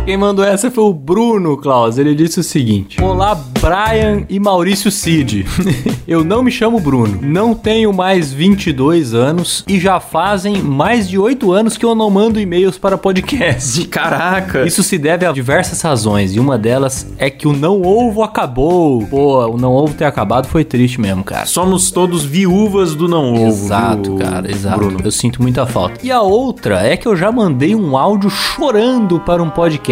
[0.04, 1.96] Quem mandou essa foi o Bruno Klaus.
[1.96, 5.46] Ele disse o seguinte: Olá, Brian e Maurício Cid.
[6.08, 11.16] Eu não me chamo Bruno, não tenho mais 22 anos e já fazem mais de
[11.16, 13.86] 8 anos que eu não mando e-mails para podcast.
[13.86, 14.66] Caraca.
[14.66, 19.06] Isso se deve a diversas razões, e uma delas é que o não ovo acabou.
[19.06, 21.46] Pô, o não ovo ter acabado foi triste mesmo, cara.
[21.46, 23.46] Somos todos viúvas do não ovo.
[23.46, 24.78] Exato, viu, cara, exato.
[24.78, 24.98] Bruno.
[25.04, 26.00] Eu sinto muita falta.
[26.02, 29.91] E a outra é que eu já mandei um áudio chorando para um podcast.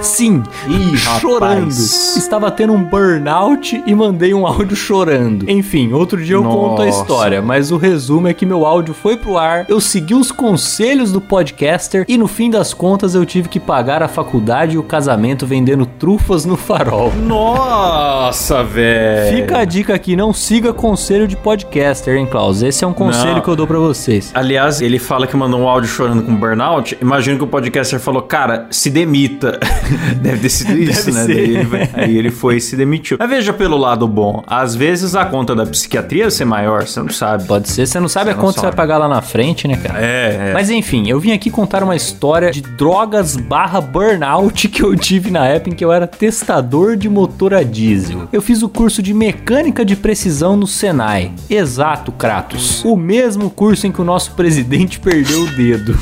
[0.00, 1.60] Sim, Ih, chorando.
[1.60, 2.16] rapaz.
[2.16, 5.48] Estava tendo um burnout e mandei um áudio chorando.
[5.50, 7.00] Enfim, outro dia eu conto a Nossa.
[7.00, 11.12] história, mas o resumo é que meu áudio foi pro ar, eu segui os conselhos
[11.12, 14.82] do podcaster e no fim das contas eu tive que pagar a faculdade e o
[14.82, 17.12] casamento vendendo trufas no farol.
[17.16, 19.36] Nossa, velho.
[19.36, 22.62] Fica a dica aqui, não siga conselho de podcaster, hein, Klaus?
[22.62, 23.40] Esse é um conselho Não.
[23.40, 24.30] que eu dou pra vocês.
[24.34, 26.96] Aliás, ele fala que mandou um áudio chorando com burnout.
[27.00, 29.27] Imagino que o podcaster falou, cara, se demita.
[30.20, 31.24] Deve ter sido isso, né?
[31.24, 31.34] ser.
[31.34, 33.16] Daí ele, aí ele foi e se demitiu.
[33.18, 34.42] Mas veja pelo lado bom.
[34.46, 37.44] Às vezes a conta da psiquiatria vai ser maior, você não sabe.
[37.44, 39.66] Pode ser, você não sabe Você a não quanto você vai pagar lá na frente,
[39.66, 39.98] né, cara?
[40.00, 40.52] É, é.
[40.52, 45.30] Mas enfim, eu vim aqui contar uma história de drogas barra burnout que eu tive
[45.30, 48.28] na época em que eu era testador de motor a diesel.
[48.32, 51.32] Eu fiz o curso de mecânica de precisão no Senai.
[51.48, 52.84] Exato, Kratos.
[52.84, 55.96] O mesmo curso em que o nosso presidente perdeu o dedo.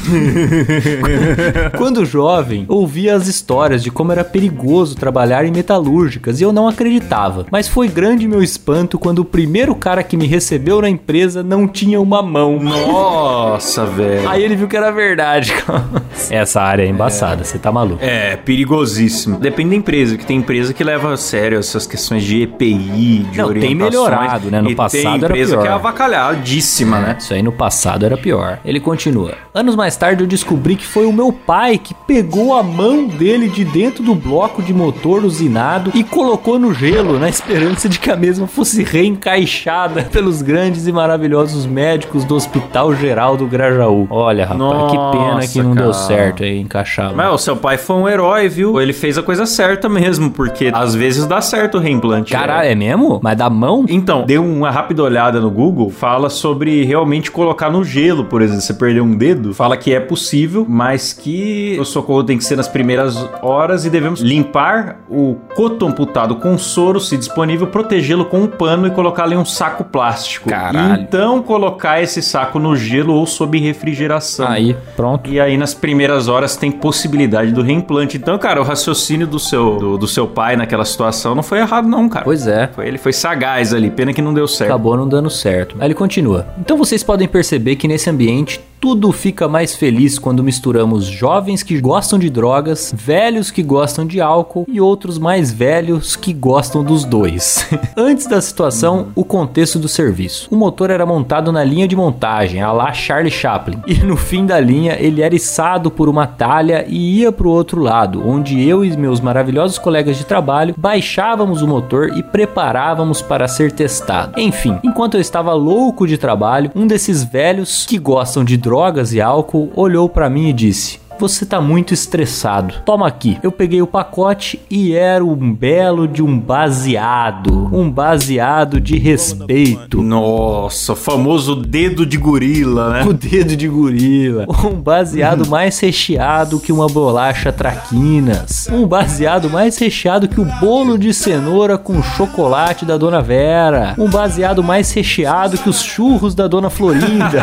[1.76, 6.68] Quando jovem, ouvia as histórias de como era perigoso trabalhar em metalúrgicas e eu não
[6.68, 7.46] acreditava.
[7.50, 11.66] Mas foi grande meu espanto quando o primeiro cara que me recebeu na empresa não
[11.66, 12.59] tinha uma mão.
[12.61, 14.29] Nossa, velho.
[14.29, 15.55] Aí ele viu que era verdade.
[16.31, 18.02] Essa área é embaçada, você tá maluco.
[18.02, 19.38] É, perigosíssimo.
[19.38, 23.38] Depende da empresa, que tem empresa que leva a sério essas questões de EPI, de
[23.38, 24.61] Não, tem melhorado, né?
[24.61, 25.62] No passado tem era empresa pior.
[25.62, 27.16] que é avacalhadíssima, né?
[27.18, 28.59] Isso aí no passado era pior.
[28.64, 29.35] Ele continua.
[29.55, 33.48] Anos mais tarde eu descobri que foi o meu pai que pegou a mão dele
[33.48, 38.10] de dentro do bloco de motor usinado e colocou no gelo, na esperança de que
[38.10, 44.06] a mesma fosse reencaixada pelos grandes e maravilhosos médicos do Hospital Geral do Grajaú.
[44.10, 46.06] Olha, rapaz, que pena que não deu cara.
[46.06, 47.14] certo aí encaixar.
[47.14, 48.80] Mas o seu pai foi um herói, viu?
[48.80, 52.32] Ele fez a coisa certa mesmo, porque às vezes dá certo o reimplante.
[52.32, 53.20] Caralho, é mesmo?
[53.22, 53.84] Mas da mão?
[53.88, 58.62] Então, dê uma rápida olhada no Google, fala sobre realmente colocar no gelo, por exemplo,
[58.62, 62.56] você perdeu um dedo, fala que é possível, mas que o socorro tem que ser
[62.56, 62.95] nas primeiras
[63.42, 68.87] horas e devemos limpar o coto amputado com soro, se disponível, protegê-lo com um pano
[68.87, 70.48] e colocá-lo em um saco plástico.
[70.48, 71.02] Caralho.
[71.02, 74.46] Então colocar esse saco no gelo ou sob refrigeração.
[74.46, 75.30] Aí, pronto.
[75.30, 78.16] E aí, nas primeiras horas, tem possibilidade do reimplante.
[78.16, 81.88] Então, cara, o raciocínio do seu, do, do seu pai naquela situação não foi errado,
[81.88, 82.24] não, cara.
[82.24, 82.68] Pois é.
[82.68, 84.70] Foi, ele foi sagaz ali, pena que não deu certo.
[84.70, 85.76] Acabou não dando certo.
[85.78, 86.46] Aí ele continua.
[86.59, 91.80] Então vocês podem perceber que nesse ambiente tudo fica mais feliz quando misturamos jovens que
[91.80, 97.04] gostam de drogas, velhos que gostam de álcool e outros mais velhos que gostam dos
[97.04, 97.68] dois.
[97.96, 100.48] Antes da situação, o contexto do serviço.
[100.50, 104.46] O motor era montado na linha de montagem, a lá Charlie Chaplin, e no fim
[104.46, 108.62] da linha ele era içado por uma talha e ia para o outro lado, onde
[108.66, 114.40] eu e meus maravilhosos colegas de trabalho baixávamos o motor e preparávamos para ser testado.
[114.40, 118.75] Enfim, enquanto eu estava louco de trabalho, um desses velhos que gostam de drogas
[119.12, 122.74] e álcool olhou para mim e disse: você tá muito estressado.
[122.85, 123.38] Toma aqui.
[123.42, 127.68] Eu peguei o pacote e era um belo de um baseado.
[127.72, 130.02] Um baseado de respeito.
[130.02, 133.05] Nossa, famoso dedo de gorila, né?
[133.05, 134.46] O dedo de gorila.
[134.64, 138.68] Um baseado mais recheado que uma bolacha traquinas.
[138.70, 143.94] Um baseado mais recheado que o bolo de cenoura com chocolate da Dona Vera.
[143.98, 147.42] Um baseado mais recheado que os churros da Dona Florinda.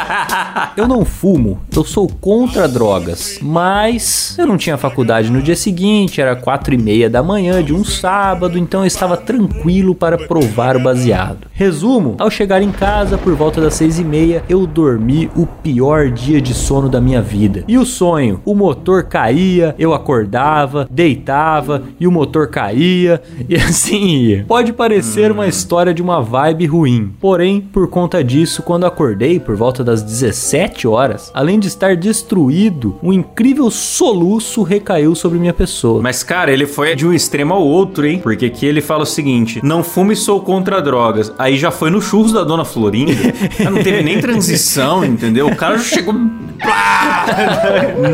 [0.76, 1.60] Eu não fumo.
[1.74, 3.38] Eu sou contra a droga drogas.
[3.40, 7.72] Mas eu não tinha faculdade no dia seguinte, era quatro e meia da manhã de
[7.72, 11.46] um sábado, então eu estava tranquilo para provar o baseado.
[11.52, 16.10] Resumo: ao chegar em casa por volta das seis e meia, eu dormi o pior
[16.10, 17.64] dia de sono da minha vida.
[17.68, 18.40] E o sonho?
[18.44, 24.44] O motor caía, eu acordava, deitava e o motor caía e assim ia.
[24.48, 29.54] Pode parecer uma história de uma vibe ruim, porém, por conta disso, quando acordei por
[29.54, 36.02] volta das 17 horas, além de estar destruído um incrível soluço recaiu sobre minha pessoa.
[36.02, 38.20] Mas, cara, ele foi de um extremo ao outro, hein?
[38.22, 41.32] Porque aqui ele fala o seguinte: não fume, sou contra drogas.
[41.38, 43.12] Aí já foi no churros da dona Florinda.
[43.70, 45.46] não teve nem transição, entendeu?
[45.48, 46.14] O cara já chegou.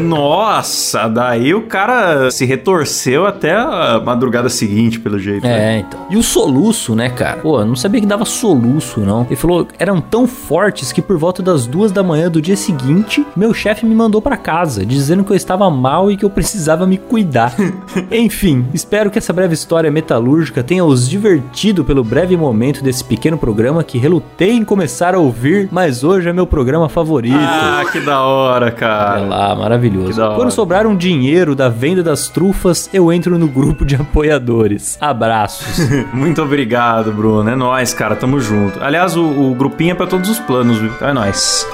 [0.02, 5.44] Nossa, daí o cara se retorceu até a madrugada seguinte, pelo jeito.
[5.44, 5.76] né?
[5.76, 6.06] É, então.
[6.10, 7.38] E o soluço, né, cara?
[7.38, 9.24] Pô, eu não sabia que dava soluço, não.
[9.26, 13.26] Ele falou, eram tão fortes que por volta das duas da manhã do dia seguinte,
[13.36, 16.86] meu chefe me mandou pra casa, dizendo que eu estava mal e que eu precisava
[16.86, 17.54] me cuidar.
[18.10, 23.36] Enfim, espero que essa breve história metalúrgica tenha os divertido pelo breve momento desse pequeno
[23.36, 27.36] programa que relutei em começar a ouvir, mas hoje é meu programa favorito.
[27.38, 29.20] Ah, que da hora, Olha cara.
[29.20, 30.22] lá, maravilhoso.
[30.34, 34.96] Quando sobrar um dinheiro da venda das trufas, eu entro no grupo de apoiadores.
[35.00, 35.86] Abraços.
[36.14, 37.50] Muito obrigado, Bruno.
[37.50, 38.16] É nóis, cara.
[38.16, 38.82] Tamo junto.
[38.82, 40.90] Aliás, o, o grupinho é pra todos os planos, viu?
[40.90, 41.66] Então é nóis.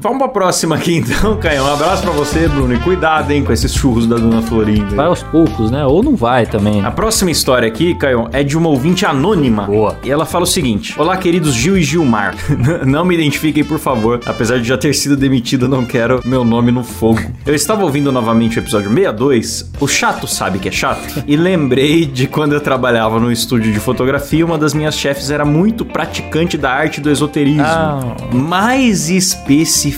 [0.00, 1.62] Vamos pra próxima aqui então, Caio.
[1.62, 2.72] Um abraço pra você, Bruno.
[2.72, 4.96] E cuidado, hein, com esses churros da Dona Florinda.
[4.96, 5.84] vai aos poucos, né?
[5.84, 6.82] Ou não vai também.
[6.82, 9.64] A próxima história aqui, Caio, é de uma ouvinte anônima.
[9.64, 9.98] Boa.
[10.02, 12.34] E ela fala o seguinte: Olá, queridos Gil e Gilmar.
[12.86, 14.20] não me identifiquem, por favor.
[14.24, 17.20] Apesar de já ter sido demitido, não quero meu nome no fogo.
[17.44, 19.70] Eu estava ouvindo novamente o episódio 62.
[19.80, 21.22] O chato sabe que é chato.
[21.26, 25.44] E lembrei de quando eu trabalhava no estúdio de fotografia, uma das minhas chefes era
[25.44, 27.62] muito praticante da arte do esoterismo.
[27.66, 28.16] Ah.
[28.32, 29.89] Mais especificamente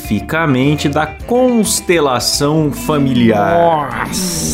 [0.88, 4.06] da constelação familiar.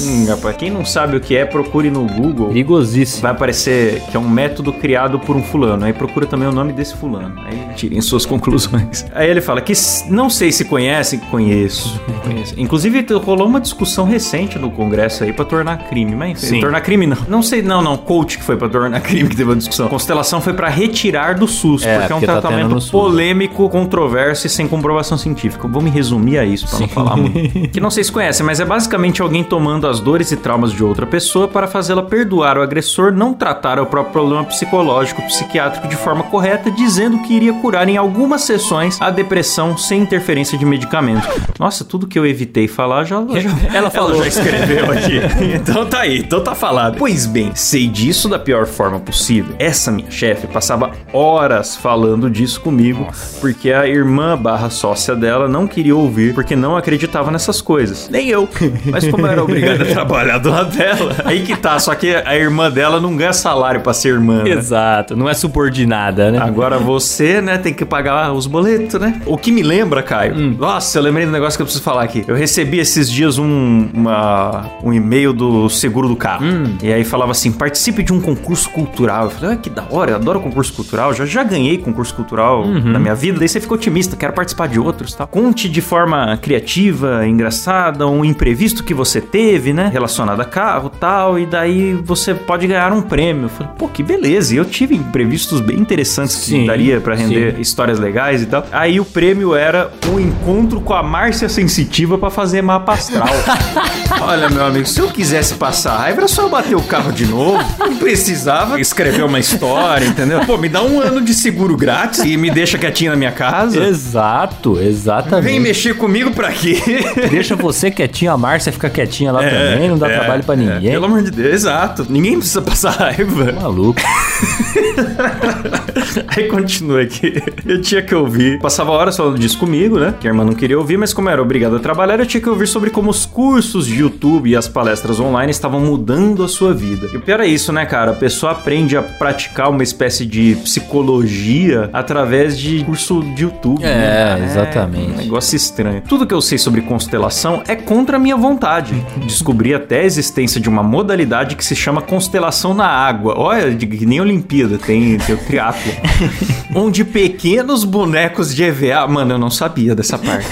[0.07, 2.48] Hum, rapaz, quem não sabe o que é, procure no Google.
[2.48, 3.22] Perigosíssimo.
[3.22, 5.85] Vai aparecer que é um método criado por um fulano.
[5.85, 7.35] Aí procura também o nome desse fulano.
[7.44, 9.07] Aí tirem suas conclusões.
[9.14, 9.72] Aí ele fala que
[10.09, 12.01] não sei se conhecem, conheço.
[12.24, 12.55] conheço.
[12.59, 16.61] Inclusive rolou uma discussão recente no Congresso aí pra tornar crime, mas enfim, Sim.
[16.61, 17.16] tornar crime não.
[17.29, 19.88] Não sei, não, não, coach que foi pra tornar crime que teve uma discussão.
[19.88, 22.90] Constelação foi pra retirar do SUS, É, porque é um porque tá tratamento SUS.
[22.90, 25.28] polêmico, controverso e sem comprovação científica.
[25.69, 27.69] Vou me resumir a isso pra não falar muito.
[27.71, 30.83] que não sei se conhecem, mas é basicamente alguém tomando as dores e traumas de
[30.83, 35.97] outra pessoa para fazê-la perdoar o agressor, não tratar o próprio problema psicológico, psiquiátrico de
[35.97, 41.29] forma correta, dizendo que iria curar em algumas sessões a depressão sem interferência de medicamentos.
[41.59, 44.19] Nossa, tudo que eu evitei falar já, já Ela falou.
[44.23, 45.21] já escreveu aqui.
[45.55, 46.97] então tá aí, então tá falado.
[46.99, 49.55] Pois bem, sei disso da pior forma possível.
[49.59, 53.07] Essa minha chefe passava horas falando disso comigo,
[53.41, 58.09] porque a irmã barra sócia dela não queria ouvir, porque não acreditava nessas coisas.
[58.11, 58.48] Nem eu.
[58.90, 61.78] Mas como eu era obrigado a trabalhar do lado dela, aí que tá.
[61.78, 64.50] Só que a irmã dela não ganha salário pra ser irmã, né?
[64.50, 66.38] Exato, não é subordinada, né?
[66.40, 69.20] Agora você, né, tem que pagar os boletos, né?
[69.26, 70.35] O que me lembra, Caio?
[70.37, 70.57] Hum.
[70.59, 72.24] Nossa, eu lembrei do negócio que eu preciso falar aqui.
[72.26, 76.44] Eu recebi esses dias um, uma- um e-mail do seguro do carro.
[76.46, 76.76] Hum.
[76.83, 79.24] E aí falava assim: participe de um concurso cultural.
[79.24, 81.12] Eu falei, ah, que da hora, eu adoro concurso cultural.
[81.14, 82.92] Já, já ganhei concurso cultural Uhum.
[82.92, 83.38] na minha vida.
[83.38, 85.08] Daí você fica otimista, quero participar de outro.
[85.16, 85.27] Tá?
[85.27, 89.88] Conte de forma criativa, engraçada, um imprevisto que você teve, né?
[89.92, 93.44] Relacionado a carro, tal, e daí você pode ganhar um prêmio.
[93.44, 94.55] Eu falei, pô, que beleza.
[94.55, 97.61] E eu tive imprevistos bem interessantes que Sim, daria pra render sim.
[97.61, 98.66] histórias legais e tal.
[98.73, 103.29] Aí o prêmio era um encontro com a Márcia Sensitiva pra fazer mapa astral.
[104.21, 107.27] Olha, meu amigo, se eu quisesse passar raiva, era só eu bater o carro de
[107.27, 107.62] novo.
[107.79, 110.40] Não precisava escrever uma história, entendeu?
[110.44, 113.85] Pô, me dá um ano de seguro grátis e me deixa quietinho na minha casa.
[113.85, 115.45] Exato, exatamente.
[115.45, 116.79] Vem mexer comigo pra quê?
[117.31, 120.59] Deixa você quietinho, a Márcia fica quietinha lá também, não dá É, trabalho pra é,
[120.59, 120.91] ninguém.
[120.93, 122.07] pelo amor de Deus, exato.
[122.09, 123.53] Ninguém precisa passar raiva.
[123.53, 124.01] Maluco.
[126.37, 127.35] Aí continua aqui.
[127.67, 128.59] Eu tinha que ouvir.
[128.61, 130.15] Passava horas falando disso comigo, né?
[130.21, 132.49] Que a irmã não queria ouvir, mas como era obrigado a trabalhar, eu tinha que
[132.49, 136.73] ouvir sobre como os cursos de YouTube e as palestras online estavam mudando a sua
[136.75, 137.09] vida.
[137.13, 138.13] E o pior é isso, né, cara?
[138.13, 143.83] A pessoa aprende a praticar uma espécie de psicologia através de curso de YouTube.
[143.85, 144.88] É, né, cara?
[144.96, 145.12] Exatamente.
[145.12, 146.03] um negócio estranho.
[146.09, 148.94] Tudo que eu sei sobre constelação é contra a minha vontade.
[149.24, 153.35] Descobri até a existência de uma modalidade que se chama constelação na água.
[153.37, 155.92] Olha, que nem Olimpíada, tem, tem o triatlo.
[156.74, 159.07] onde pequenos bonecos de EVA...
[159.07, 160.48] Mano, eu não sabia dessa parte.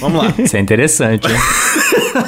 [0.00, 0.34] Vamos lá.
[0.38, 1.38] Isso é interessante, hein?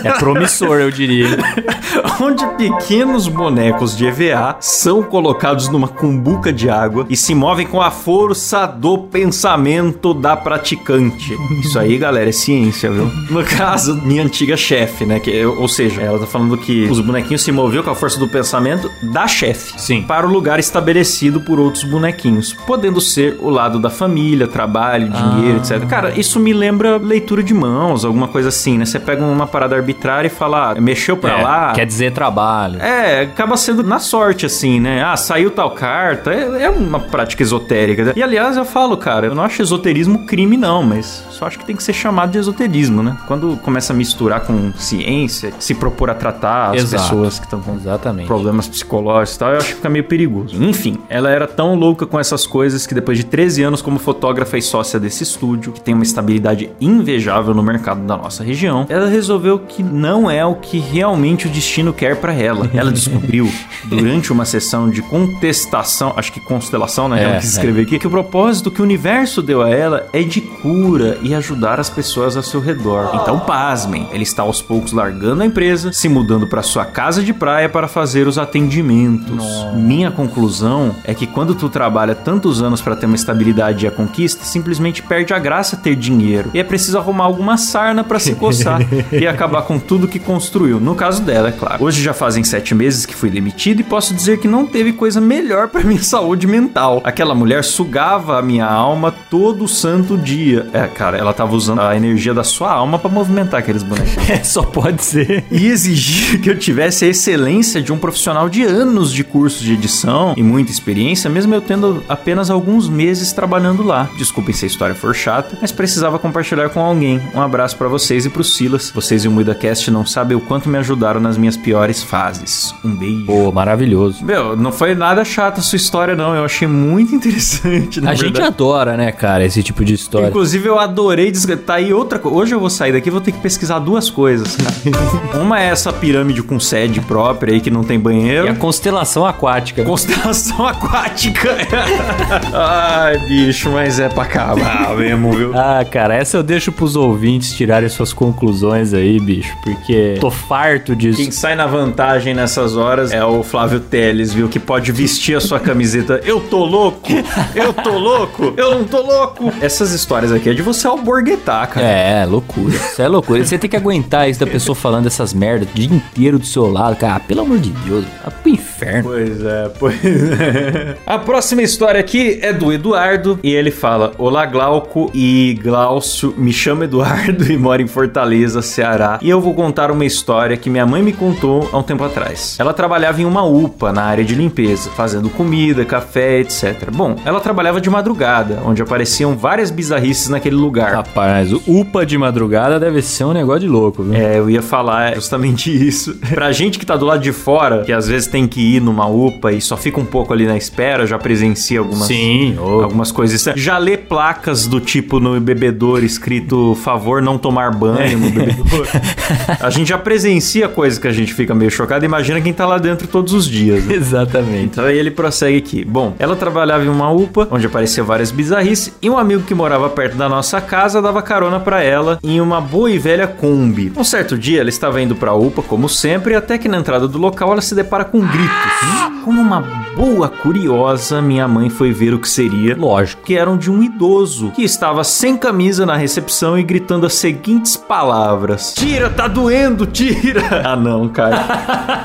[0.05, 1.39] É promissor, eu diria.
[2.21, 7.81] onde pequenos bonecos de EVA são colocados numa cumbuca de água e se movem com
[7.81, 11.38] a força do pensamento da praticante.
[11.61, 13.11] Isso aí, galera, é ciência, viu?
[13.31, 15.21] No caso, minha antiga chefe, né?
[15.21, 18.29] Que, ou seja, ela tá falando que os bonequinhos se moviam com a força do
[18.29, 19.81] pensamento da chefe.
[19.81, 20.03] Sim.
[20.03, 25.59] Para o lugar estabelecido por outros bonequinhos, podendo ser o lado da família, trabalho, dinheiro,
[25.59, 25.85] etc.
[25.87, 28.85] Cara, isso me lembra leitura de mãos, alguma coisa assim, né?
[28.85, 31.73] Você pega uma parada arbitrária e fala, ah, mexeu pra É, lá.
[31.73, 32.81] Quer dizer trabalho.
[32.81, 35.03] É, acaba sendo na sorte, assim, né?
[35.05, 36.33] Ah, saiu tal carta.
[36.33, 38.05] É, é uma prática esotérica.
[38.05, 38.13] né?
[38.17, 41.65] E aliás, eu falo, cara, eu não acho esoterismo crime, não, mas só acho que
[41.65, 43.17] tem que ser chamado de esoterismo, né?
[43.27, 47.03] Quando começa a misturar com ciência, se propor a tratar as Exato.
[47.03, 48.27] pessoas que estão com Exatamente.
[48.27, 50.63] problemas psicológicos e tal, eu acho que fica meio perigoso.
[50.63, 54.57] Enfim, ela era tão louca com essas coisas que depois de 13 anos como fotógrafa
[54.59, 59.09] e sócia desse estúdio, que tem uma estabilidade invejável no mercado da nossa região, ela
[59.09, 62.69] resolveu que não é o que realmente o destino quer pra ela.
[62.79, 63.51] Ela descobriu,
[63.87, 67.21] durante uma sessão de contestação, acho que constelação, né?
[67.21, 67.53] É, ela quis é.
[67.53, 71.35] escrever aqui, que o propósito que o universo deu a ela é de cura e
[71.35, 73.11] ajudar as pessoas ao seu redor.
[73.15, 77.33] Então, pasmem, ele está aos poucos largando a empresa, se mudando para sua casa de
[77.33, 79.45] praia para fazer os atendimentos.
[79.75, 83.91] Minha conclusão é que quando tu trabalha tantos anos para ter uma estabilidade e a
[83.91, 86.51] conquista, simplesmente perde a graça ter dinheiro.
[86.53, 88.81] E é preciso arrumar alguma sarna para se coçar
[89.13, 90.81] e acabar com tudo que construiu.
[90.81, 91.83] No caso dela, é claro.
[91.83, 95.21] Hoje já fazem sete meses que fui demitido e posso dizer que não teve coisa
[95.21, 97.01] melhor para minha saúde mental.
[97.05, 100.67] Aquela mulher sugava a minha alma todo santo dia.
[100.73, 104.17] É, cara, ela tava usando a energia da sua alma para movimentar aqueles bonecos.
[104.29, 105.45] É, só pode ser.
[105.51, 109.73] E exigia que eu tivesse a excelência de um profissional de anos de curso de
[109.73, 114.11] edição e muita experiência, mesmo eu tendo apenas alguns meses trabalhando lá.
[114.19, 117.21] Desculpem se a história for chata, mas precisava compartilhar com alguém.
[117.35, 118.91] Um abraço pra vocês e pro Silas.
[118.95, 122.75] Vocês e o MuidaCast não sabem o quanto me ajudaram nas minhas piores fases.
[122.85, 123.25] Um beijo.
[123.27, 124.23] Pô, maravilhoso.
[124.25, 126.35] Meu, não foi nada chata a sua história, não.
[126.35, 128.47] Eu achei muito interessante, a gente verdade.
[128.47, 130.29] adora, né, cara, esse tipo de história.
[130.29, 131.31] Inclusive, eu adorei.
[131.31, 132.37] desgra- Tá aí outra coisa.
[132.37, 135.39] Hoje eu vou sair daqui e vou ter que pesquisar duas coisas, cara.
[135.43, 138.47] Uma é essa pirâmide com sede própria aí que não tem banheiro.
[138.47, 139.83] E a constelação aquática.
[139.85, 141.57] Constelação aquática.
[142.53, 145.53] Ai, bicho, mas é pra acabar mesmo, viu?
[145.55, 150.95] Ah, cara, essa eu deixo pros ouvintes tirarem suas conclusões aí, bicho, porque tô farto
[150.97, 151.19] disso.
[151.21, 154.49] Quem sai na vantagem nessas horas é o Flávio Teles, viu?
[154.49, 156.21] Que pode vestir a sua camiseta.
[156.25, 157.09] Eu tô louco!
[157.55, 158.55] Eu tô louco!
[158.57, 159.53] Eu não tô louco!
[159.61, 161.87] Essas histórias aqui é de você alborguetar, cara.
[161.87, 162.75] É, loucura.
[162.75, 163.45] Isso é loucura.
[163.45, 166.71] Você tem que aguentar isso da pessoa falando essas merdas o dia inteiro do seu
[166.71, 167.17] lado, cara.
[167.17, 169.11] Ah, pelo amor de Deus, vai pro inferno.
[169.11, 170.97] Pois é, pois é.
[171.07, 176.53] A próxima história aqui é do Eduardo e ele fala: Olá, Glauco e Glaucio, me
[176.53, 179.19] chamo Eduardo e moro em Fortaleza, Ceará.
[179.23, 182.57] E eu vou contar uma história que minha mãe me contou há um tempo atrás.
[182.59, 186.91] Ela trabalhava em uma UPA na área de limpeza, fazendo comida, café, etc.
[186.93, 190.78] Bom, ela trabalhava de madrugada, onde apareciam várias bizarrices naquele lugar.
[190.85, 194.15] Rapaz, o UPA de madrugada deve ser um negócio de louco, viu?
[194.15, 196.17] É, eu ia falar justamente isso.
[196.31, 199.07] pra gente que tá do lado de fora, que às vezes tem que ir numa
[199.07, 203.45] UPA e só fica um pouco ali na espera, já presencia algumas, Sim, algumas coisas.
[203.57, 208.89] Já lê placas do tipo no bebedouro escrito favor não tomar banho no bebedouro.
[209.61, 212.05] a gente já presencia coisas que a gente fica meio chocado.
[212.05, 213.85] Imagina quem tá lá dentro todos os dias.
[213.85, 213.95] né?
[213.97, 214.65] Exatamente.
[214.65, 215.85] Então aí ele prossegue aqui.
[215.85, 219.89] Bom, ela trabalhava em uma UPA, onde aparecia várias bizarrices, e um amigo que morava
[219.89, 223.91] perto da nossa nossa casa, dava carona pra ela em uma boa e velha Kombi.
[223.97, 227.17] Um certo dia, ela estava indo pra UPA, como sempre, até que na entrada do
[227.19, 229.19] local ela se depara com gritos.
[229.25, 229.61] Como uma
[229.97, 232.77] boa curiosa, minha mãe foi ver o que seria.
[232.77, 237.15] Lógico, que eram de um idoso que estava sem camisa na recepção e gritando as
[237.15, 240.43] seguintes palavras: Tira, tá doendo, tira!
[240.69, 241.47] Ah, não, cara.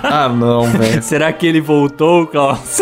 [0.03, 1.01] Ah, não, velho.
[1.01, 2.79] Será que ele voltou, Klaus?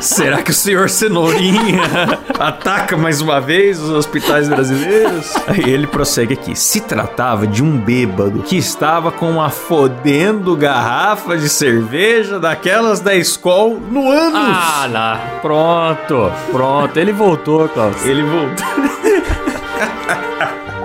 [0.00, 1.82] Será que o senhor Cenourinha
[2.38, 5.34] ataca mais uma vez os hospitais brasileiros?
[5.46, 6.54] Aí ele prossegue aqui.
[6.54, 13.14] Se tratava de um bêbado que estava com uma fodendo garrafa de cerveja daquelas da
[13.16, 14.34] Skol no ânus.
[14.34, 15.20] Ah, lá.
[15.40, 16.96] Pronto, pronto.
[16.98, 18.04] Ele voltou, Klaus.
[18.04, 18.66] Ele voltou.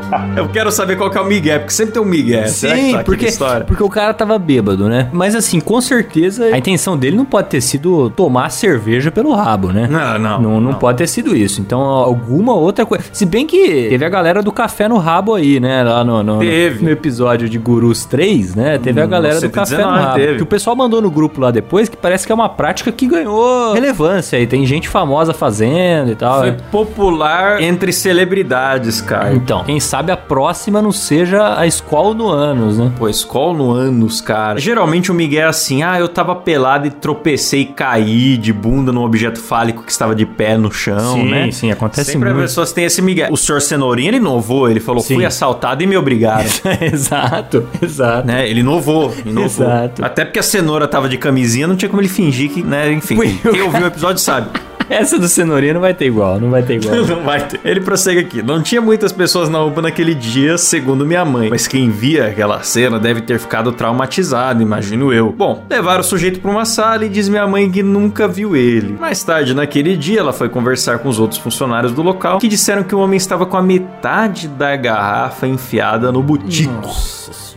[0.35, 2.47] Eu quero saber qual que é o Miguel, porque sempre tem um Miguel.
[2.47, 3.27] Sim, tá porque,
[3.67, 5.09] porque o cara tava bêbado, né?
[5.11, 9.71] Mas assim, com certeza a intenção dele não pode ter sido tomar cerveja pelo rabo,
[9.71, 9.87] né?
[9.89, 10.41] Não, não.
[10.41, 11.61] Não, não pode ter sido isso.
[11.61, 13.03] Então, alguma outra coisa.
[13.11, 15.83] Se bem que teve a galera do café no rabo aí, né?
[15.83, 16.83] Lá no, no, Teve.
[16.83, 18.77] no episódio de Gurus 3, né?
[18.77, 20.15] Teve a Hum, galera do 119 café no rabo.
[20.19, 20.35] teve.
[20.37, 23.07] Que o pessoal mandou no grupo lá depois que parece que é uma prática que
[23.07, 24.45] ganhou relevância aí.
[24.47, 26.39] Tem gente famosa fazendo e tal.
[26.39, 26.57] Foi né?
[26.71, 29.33] popular entre celebridades, cara.
[29.33, 32.91] Então, quem sabe a próxima não seja a escola no ânus, né?
[32.97, 34.59] Pô, escola no ânus, cara.
[34.59, 38.91] Geralmente o Miguel é assim, ah, eu tava pelado e tropecei e caí de bunda
[38.91, 41.51] num objeto fálico que estava de pé no chão, Sim, né?
[41.51, 42.43] sim, acontece Sempre muito.
[42.43, 43.31] as pessoas têm esse Miguel.
[43.31, 45.15] O senhor Cenourinha, ele inovou, ele falou, Sim.
[45.15, 46.49] fui assaltado e me obrigaram.
[46.81, 48.27] exato, exato.
[48.27, 48.47] né?
[48.49, 49.65] Ele inovou, inovou.
[49.65, 50.05] Exato.
[50.05, 53.17] Até porque a cenoura tava de camisinha, não tinha como ele fingir que, né, enfim.
[53.17, 54.49] Quem ouviu o episódio sabe.
[54.89, 56.95] Essa do cenourinha não vai ter igual, não vai ter igual.
[57.09, 57.59] Não vai ter.
[57.63, 58.41] Ele prossegue aqui.
[58.41, 61.49] Não tinha muitas pessoas na UPA naquele dia, segundo minha mãe.
[61.49, 65.31] Mas quem via aquela cena deve ter ficado traumatizado, imagino eu.
[65.31, 68.95] Bom, levaram o sujeito pra uma sala e diz minha mãe que nunca viu ele.
[68.99, 72.83] Mais tarde, naquele dia, ela foi conversar com os outros funcionários do local que disseram
[72.83, 76.89] que o homem estava com a metade da garrafa enfiada no butico.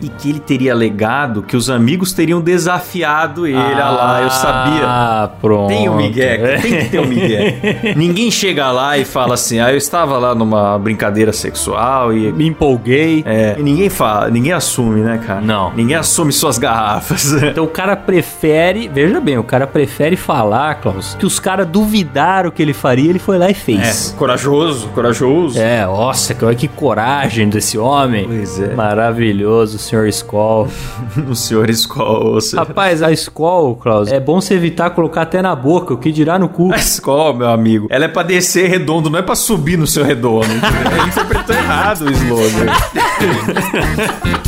[0.03, 3.57] E que ele teria alegado que os amigos teriam desafiado ele.
[3.57, 4.83] Olha lá, eu sabia.
[4.85, 5.68] Ah, pronto.
[5.68, 7.22] Tem o Miguel, tem que ter o Miguel.
[7.97, 12.33] Ninguém chega lá e fala assim, ah, eu estava lá numa brincadeira sexual e...
[12.33, 13.23] Me empolguei.
[13.27, 15.41] É, e ninguém fala, ninguém assume, né, cara?
[15.41, 15.73] Não.
[15.75, 17.33] Ninguém assume suas garrafas.
[17.53, 22.51] Então o cara prefere, veja bem, o cara prefere falar, Klaus, que os caras duvidaram
[22.51, 24.12] que ele faria, ele foi lá e fez.
[24.12, 25.59] É, corajoso, corajoso.
[25.59, 28.27] É, nossa, que, que coragem desse homem.
[28.27, 28.75] Pois é.
[28.75, 30.68] Maravilhoso, senhor Skoll.
[31.29, 32.39] O senhor Skol.
[32.57, 36.39] Rapaz, a Skoll, Klaus, é bom você evitar colocar até na boca, o que dirá
[36.39, 36.73] no cu.
[36.73, 36.79] A
[37.13, 40.47] Skol, meu amigo, ela é pra descer redondo, não é pra subir no seu redondo.
[40.47, 42.73] Ele interpretou errado o slogan.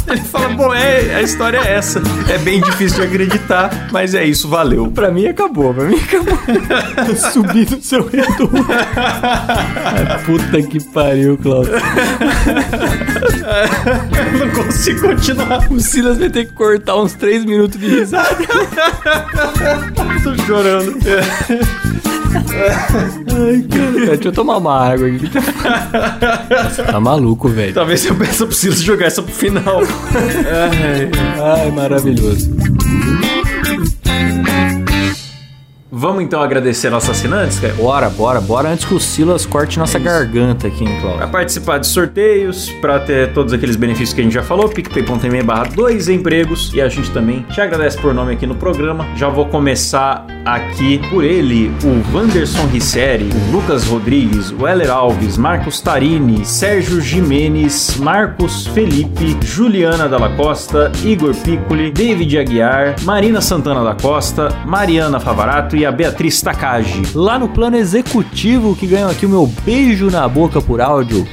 [0.08, 2.00] Ele fala, bom, é, a história é essa.
[2.28, 4.90] É bem difícil de acreditar, mas é isso, valeu.
[4.90, 6.38] Pra mim acabou, pra mim acabou.
[7.32, 8.50] Subir no seu redondo.
[10.24, 11.68] Puta que pariu, Klaus.
[14.32, 15.70] Eu não consigo continuar.
[15.70, 18.36] O Silas vai ter que cortar uns 3 minutos de risada.
[20.22, 20.94] Tô chorando.
[22.34, 24.06] Ai, cara.
[24.06, 25.30] Deixa eu tomar uma água aqui.
[26.90, 27.72] Tá maluco, velho.
[27.74, 29.80] Talvez eu peça Silas jogar essa pro final.
[31.40, 32.50] Ai, maravilhoso.
[36.04, 37.72] Vamos então agradecer nossos assinantes, cara?
[37.72, 41.30] Bora, bora, bora antes que o Silas corte nossa garganta aqui, hein, Para Klaus.
[41.30, 45.64] participar de sorteios, para ter todos aqueles benefícios que a gente já falou, picpay.me barra
[45.74, 46.70] dois empregos.
[46.74, 49.06] E a gente também te agradece por nome aqui no programa.
[49.16, 55.38] Já vou começar aqui por ele, o Wanderson Risseri, o Lucas Rodrigues, o Heller Alves,
[55.38, 63.82] Marcos Tarini, Sérgio Jimenez, Marcos Felipe, Juliana Dalla Costa, Igor Piccoli, David Aguiar, Marina Santana
[63.82, 67.02] da Costa, Mariana Favarato e a Beatriz Takagi.
[67.14, 71.26] Lá no plano executivo que ganham aqui o meu beijo na boca por áudio.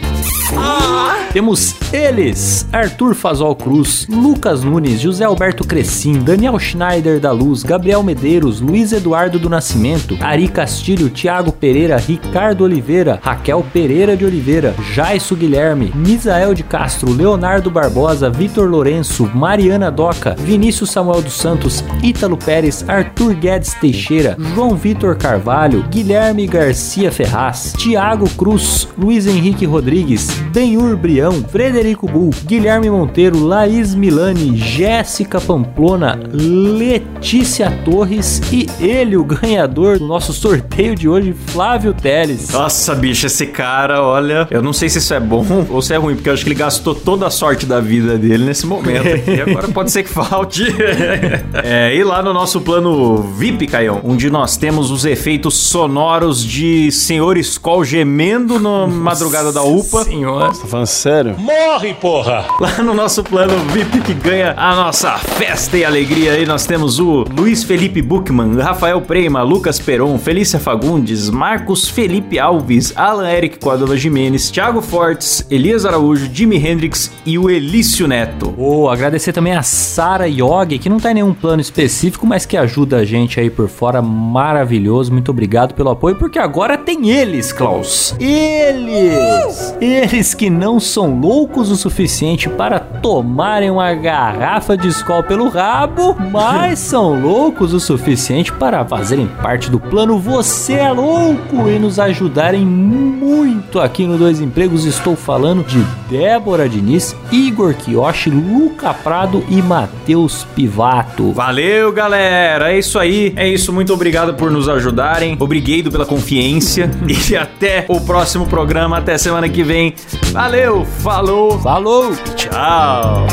[1.34, 8.04] Temos eles: Arthur Fazol Cruz, Lucas Nunes, José Alberto Crescim, Daniel Schneider da Luz, Gabriel
[8.04, 14.76] Medeiros, Luiz Eduardo do Nascimento, Ari Castilho, Thiago Pereira, Ricardo Oliveira, Raquel Pereira de Oliveira,
[14.92, 21.82] Jaisso Guilherme, Misael de Castro, Leonardo Barbosa, Vitor Lourenço, Mariana Doca, Vinícius Samuel dos Santos,
[22.04, 29.66] Ítalo Pérez, Arthur Guedes Teixeira, João Vitor Carvalho, Guilherme Garcia Ferraz, Thiago Cruz, Luiz Henrique
[29.66, 38.65] Rodrigues, Benhur Brian, Leão, Frederico Bull, Guilherme Monteiro, Laís Milani, Jéssica Pamplona, Letícia Torres e
[38.80, 42.49] ele, o ganhador do nosso sorteio de hoje, Flávio Teles.
[42.49, 45.97] Nossa, bicho, esse cara, olha, eu não sei se isso é bom ou se é
[45.97, 49.05] ruim, porque eu acho que ele gastou toda a sorte da vida dele nesse momento.
[49.30, 50.65] e agora pode ser que falte.
[51.63, 56.91] é, e lá no nosso plano VIP, Caião, onde nós temos os efeitos sonoros de
[56.91, 60.03] Senhor Skoll gemendo na madrugada da UPA.
[60.03, 60.47] Senhor.
[60.47, 61.11] Tá falando sério?
[61.38, 62.45] Morre, porra!
[62.57, 66.99] Lá no nosso plano VIP que ganha a nossa festa e alegria aí, nós temos
[66.99, 73.59] o Luiz Felipe Buchmann, Rafael Prema, Lucas Peron, Felícia Fagundes, Marcos Felipe Alves, Alan Eric
[73.59, 78.53] Córdova Jimenez, Thiago Fortes, Elias Araújo, Jimi Hendrix e o Elício Neto.
[78.57, 82.55] Oh, agradecer também a Sara Yogi, que não tá em nenhum plano específico, mas que
[82.55, 84.01] ajuda a gente aí por fora.
[84.01, 85.12] Maravilhoso.
[85.12, 88.16] Muito obrigado pelo apoio, porque agora tem eles, Klaus.
[88.18, 89.76] Eles!
[89.82, 96.16] Eles que não são loucos o suficiente para tomarem uma garrafa de escola pelo rabo,
[96.32, 101.99] mas são loucos o suficiente para fazerem parte do plano Você é Louco e nos
[101.99, 104.86] ajudarem muito aqui no Dois Empregos.
[104.86, 111.32] Estou falando de Débora Diniz, Igor Kiyoshi, Luca Prado e Matheus Pivato.
[111.32, 112.72] Valeu, galera.
[112.72, 113.34] É isso aí.
[113.36, 113.72] É isso.
[113.72, 115.38] Muito obrigado por nos ajudarem.
[115.39, 116.89] Obrigado pela confiança.
[117.08, 118.97] e até o próximo programa.
[118.97, 119.93] Até semana que vem.
[120.32, 120.86] Valeu.
[121.00, 121.60] Falou.
[121.60, 122.16] Falou!
[122.36, 123.26] Tchau.